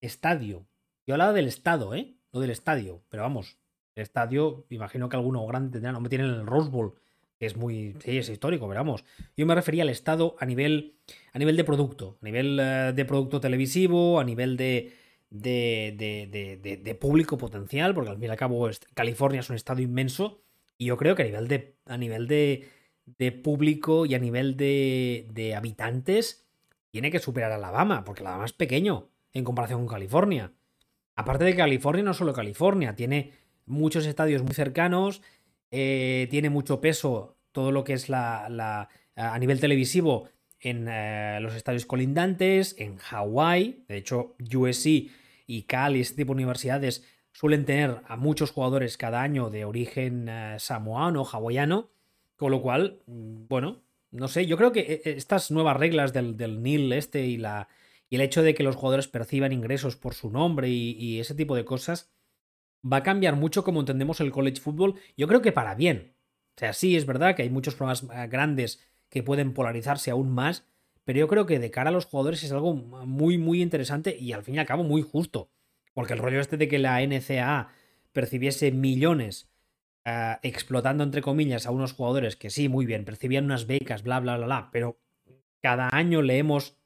[0.01, 0.67] Estadio.
[1.07, 2.15] Yo hablaba del estado, ¿eh?
[2.33, 3.03] No del estadio.
[3.09, 3.59] Pero vamos,
[3.95, 5.93] el estadio, imagino que alguno grande tendrá.
[5.93, 6.95] No me tienen el Rose Bowl,
[7.39, 7.95] que es muy.
[8.01, 9.05] Sí, es histórico, pero vamos.
[9.37, 10.95] Yo me refería al estado a nivel,
[11.33, 12.19] a nivel de producto.
[12.23, 14.95] A nivel uh, de producto televisivo, a nivel de
[15.31, 19.81] de, de, de, público potencial, porque al fin y al cabo California es un estado
[19.81, 20.43] inmenso,
[20.79, 22.69] y yo creo que a nivel de, a nivel de,
[23.43, 26.47] público y a nivel de, habitantes
[26.91, 30.53] tiene que superar a Alabama, porque Alabama es pequeño en comparación con California.
[31.15, 33.33] Aparte de California, no solo California, tiene
[33.67, 35.23] muchos estadios muy cercanos,
[35.71, 40.29] eh, tiene mucho peso todo lo que es la, la a nivel televisivo
[40.61, 45.11] en eh, los estadios colindantes, en Hawái, de hecho USC
[45.47, 49.65] y Cal y este tipo de universidades suelen tener a muchos jugadores cada año de
[49.65, 51.91] origen eh, samoano o hawaiano,
[52.37, 56.37] con lo cual, mm, bueno, no sé, yo creo que eh, estas nuevas reglas del,
[56.37, 57.69] del NIL este y, la,
[58.09, 61.35] y el hecho de que los jugadores perciban ingresos por su nombre y, y ese
[61.35, 62.11] tipo de cosas
[62.91, 66.15] va a cambiar mucho como entendemos el college football, yo creo que para bien.
[66.57, 68.81] O sea, sí es verdad que hay muchos programas grandes
[69.17, 70.67] que pueden polarizarse aún más,
[71.07, 74.33] pero yo creo que de cara a los jugadores es algo muy, muy interesante y
[74.33, 75.49] al fin y al cabo muy justo.
[75.95, 77.73] Porque el rollo este de que la NCAA
[78.13, 79.49] percibiese millones
[80.05, 84.21] uh, explotando entre comillas a unos jugadores que sí, muy bien, percibían unas becas, bla,
[84.21, 84.99] bla, bla, bla, pero
[85.63, 86.77] cada año leemos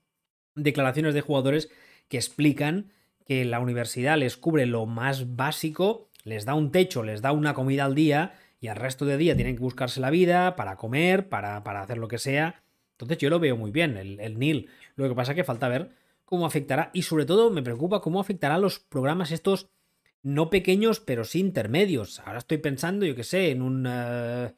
[0.55, 1.69] declaraciones de jugadores
[2.07, 2.93] que explican
[3.27, 7.55] que la universidad les cubre lo más básico, les da un techo, les da una
[7.55, 11.29] comida al día y al resto de día tienen que buscarse la vida para comer,
[11.29, 12.63] para, para hacer lo que sea.
[12.93, 14.69] Entonces yo lo veo muy bien, el, el NIL.
[14.97, 15.91] Lo que pasa es que falta ver
[16.25, 19.71] cómo afectará y sobre todo me preocupa cómo afectará los programas estos
[20.23, 22.21] no pequeños pero sí intermedios.
[22.21, 23.87] Ahora estoy pensando, yo qué sé, en un...
[23.87, 24.53] Uh,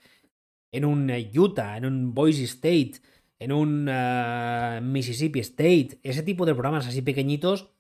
[0.72, 2.94] en un Utah, en un Boise State,
[3.38, 7.70] en un uh, Mississippi State, ese tipo de programas así pequeñitos,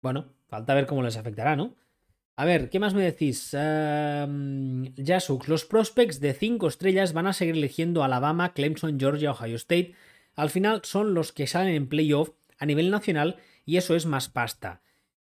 [0.00, 1.74] bueno, falta ver cómo les afectará, ¿no?
[2.40, 3.50] A ver, ¿qué más me decís?
[3.50, 9.92] Jasux, los prospects de 5 estrellas van a seguir eligiendo Alabama, Clemson, Georgia, Ohio State.
[10.36, 13.36] Al final son los que salen en playoff a nivel nacional
[13.66, 14.80] y eso es más pasta.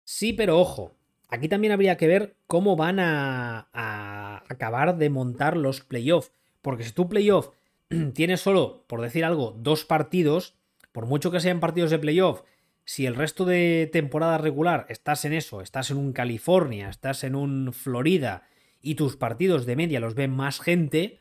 [0.04, 0.94] Sí, pero ojo,
[1.30, 6.32] aquí también habría que ver cómo van a, acabar de montar los playoffs.
[6.62, 7.50] Porque si tu playoff
[8.14, 10.54] tienes solo, por decir algo, dos partidos,
[10.92, 12.44] por mucho que sean partidos de playoff,
[12.90, 17.36] si el resto de temporada regular estás en eso, estás en un California, estás en
[17.36, 18.48] un Florida
[18.82, 21.20] y tus partidos de media los ven más gente,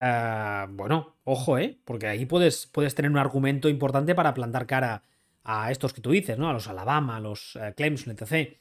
[0.00, 1.78] uh, bueno, ojo, ¿eh?
[1.84, 5.02] Porque ahí puedes, puedes tener un argumento importante para plantar cara
[5.42, 6.48] a estos que tú dices, ¿no?
[6.48, 8.56] A los Alabama, a los uh, Clemson, etc.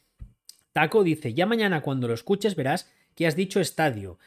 [0.73, 4.19] Taco dice, ya mañana cuando lo escuches verás que has dicho estadio.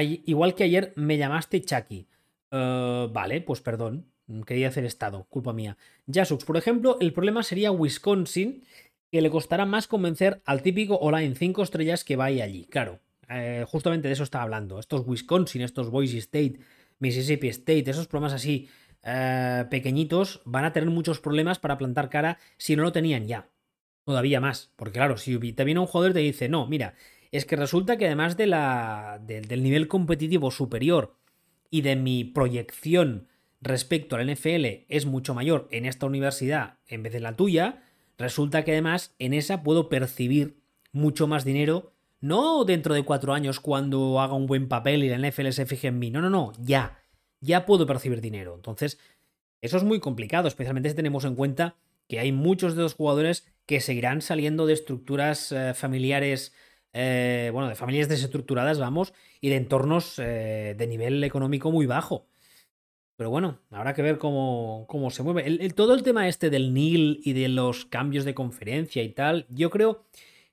[0.00, 2.06] igual que ayer me llamaste Chucky.
[2.52, 4.13] Uh, vale, pues perdón.
[4.26, 5.76] Mm, quería hacer estado, culpa mía.
[6.10, 8.64] Jasux, por ejemplo, el problema sería Wisconsin,
[9.10, 12.66] que le costará más convencer al típico online 5 estrellas que vaya allí.
[12.66, 14.78] Claro, eh, justamente de eso estaba hablando.
[14.78, 16.58] Estos Wisconsin, estos Boise State,
[16.98, 18.68] Mississippi State, esos problemas así
[19.02, 23.48] eh, pequeñitos, van a tener muchos problemas para plantar cara si no lo tenían ya.
[24.04, 24.72] Todavía más.
[24.76, 26.94] Porque claro, si te viene un jugador y te dice, no, mira,
[27.30, 31.16] es que resulta que además de la, del nivel competitivo superior
[31.70, 33.28] y de mi proyección
[33.64, 37.82] respecto al NFL es mucho mayor en esta universidad en vez de la tuya,
[38.18, 40.60] resulta que además en esa puedo percibir
[40.92, 45.18] mucho más dinero, no dentro de cuatro años cuando haga un buen papel y la
[45.18, 47.02] NFL se fije en mí, no, no, no, ya,
[47.40, 48.54] ya puedo percibir dinero.
[48.54, 48.98] Entonces,
[49.60, 53.46] eso es muy complicado, especialmente si tenemos en cuenta que hay muchos de los jugadores
[53.66, 56.52] que seguirán saliendo de estructuras eh, familiares,
[56.92, 62.26] eh, bueno, de familias desestructuradas, vamos, y de entornos eh, de nivel económico muy bajo.
[63.16, 65.46] Pero bueno, habrá que ver cómo, cómo se mueve.
[65.46, 69.46] El, todo el tema este del NIL y de los cambios de conferencia y tal,
[69.50, 70.04] yo creo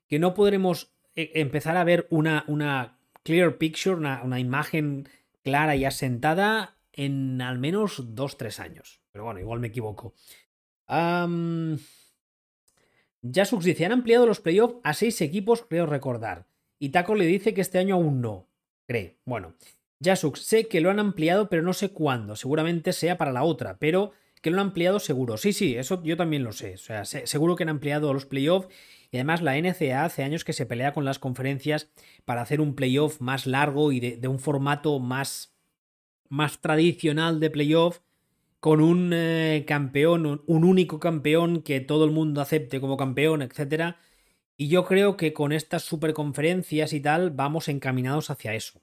[0.06, 5.08] que no podremos eh, empezar a ver una, una clear picture, una, imagen
[5.42, 9.00] clara y asentada en al menos dos, tres años.
[9.10, 10.14] Pero bueno, igual me equivoco.
[10.88, 11.78] Um...
[13.22, 16.46] Jasux dice, han ampliado los playoffs a seis equipos, creo recordar.
[16.78, 18.48] Y Taco le dice que este año aún no.
[18.86, 19.18] Cree.
[19.24, 19.54] Bueno,
[20.02, 22.36] Jasux, sé que lo han ampliado, pero no sé cuándo.
[22.36, 25.36] Seguramente sea para la otra, pero que lo han ampliado seguro.
[25.36, 26.74] Sí, sí, eso yo también lo sé.
[26.74, 28.68] O sea, seguro que han ampliado los playoffs.
[29.12, 31.90] Y además la NCA hace años que se pelea con las conferencias
[32.24, 35.54] para hacer un playoff más largo y de, un formato más,
[36.28, 38.00] más tradicional de playoff,
[38.58, 43.96] con un eh, campeón, un, único campeón que todo el mundo acepte como campeón, etc.
[44.56, 48.80] Y yo creo que con estas superconferencias y tal vamos encaminados hacia eso.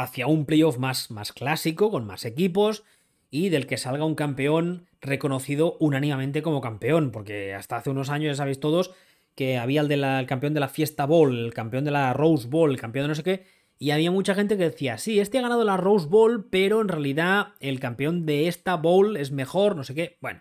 [0.00, 2.84] Hacia un playoff más, más clásico, con más equipos
[3.30, 8.32] y del que salga un campeón reconocido unánimemente como campeón, porque hasta hace unos años
[8.32, 8.92] ya sabéis todos
[9.34, 12.70] que había el, el campeón de la Fiesta Bowl, el campeón de la Rose Bowl,
[12.70, 13.44] el campeón de no sé qué,
[13.78, 16.88] y había mucha gente que decía, sí, este ha ganado la Rose Bowl, pero en
[16.88, 20.16] realidad el campeón de esta Bowl es mejor, no sé qué.
[20.20, 20.40] Bueno,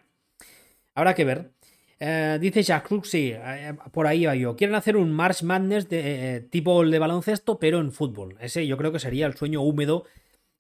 [0.96, 1.52] habrá que ver.
[2.00, 4.56] Eh, dice Jack sí, eh, por ahí va yo.
[4.56, 8.38] Quieren hacer un March Madness de eh, tipo de baloncesto, pero en fútbol.
[8.40, 10.06] Ese yo creo que sería el sueño húmedo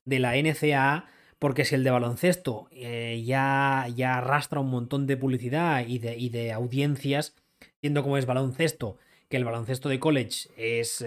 [0.05, 1.05] de la NCAA,
[1.39, 6.29] porque si el de baloncesto ya, ya arrastra un montón de publicidad y de, y
[6.29, 7.35] de audiencias,
[7.81, 8.97] viendo cómo es baloncesto,
[9.29, 11.01] que el baloncesto de college es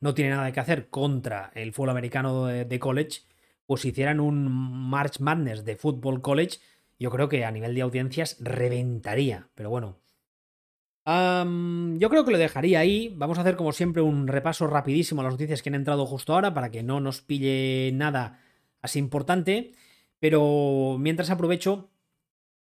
[0.00, 3.22] no tiene nada que hacer contra el fútbol americano de, college,
[3.66, 6.58] pues si hicieran un March Madness de fútbol college,
[6.98, 9.48] yo creo que a nivel de audiencias reventaría.
[9.54, 10.00] Pero bueno.
[11.06, 13.12] yo creo que lo dejaría ahí.
[13.16, 16.34] Vamos a hacer como siempre un repaso rapidísimo a las noticias que han entrado justo
[16.34, 18.40] ahora para que no nos pille nada
[18.80, 19.72] así importante.
[20.20, 21.90] Pero mientras aprovecho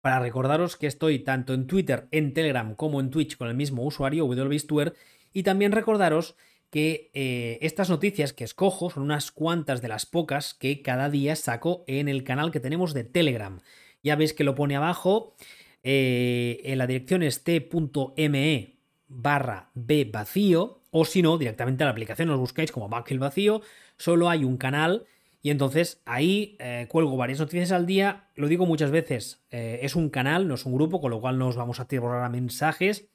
[0.01, 3.83] para recordaros que estoy tanto en Twitter, en Telegram como en Twitch con el mismo
[3.85, 4.95] usuario, WBSTuber,
[5.31, 6.35] y también recordaros
[6.71, 11.35] que eh, estas noticias que escojo son unas cuantas de las pocas que cada día
[11.35, 13.61] saco en el canal que tenemos de Telegram.
[14.03, 15.35] Ya veis que lo pone abajo,
[15.83, 18.77] eh, en la dirección es t.me
[19.07, 23.19] barra b vacío, o si no, directamente a la aplicación os buscáis como Back el
[23.19, 23.61] vacío,
[23.97, 25.05] solo hay un canal
[25.41, 28.29] y entonces ahí eh, cuelgo varias noticias al día.
[28.35, 31.37] Lo digo muchas veces, eh, es un canal, no es un grupo, con lo cual
[31.39, 33.09] nos vamos a tirar a mensajes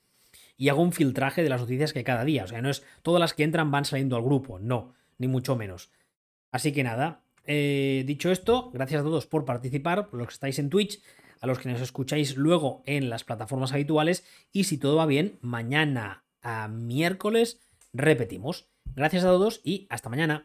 [0.57, 2.45] y hago un filtraje de las noticias que cada día.
[2.45, 5.55] O sea, no es todas las que entran van saliendo al grupo, no, ni mucho
[5.55, 5.91] menos.
[6.51, 10.59] Así que nada, eh, dicho esto, gracias a todos por participar, por los que estáis
[10.59, 11.01] en Twitch,
[11.40, 15.38] a los que nos escucháis luego en las plataformas habituales y si todo va bien,
[15.42, 17.61] mañana a miércoles
[17.92, 18.68] repetimos.
[18.94, 20.34] Gracias a todos y hasta mañana.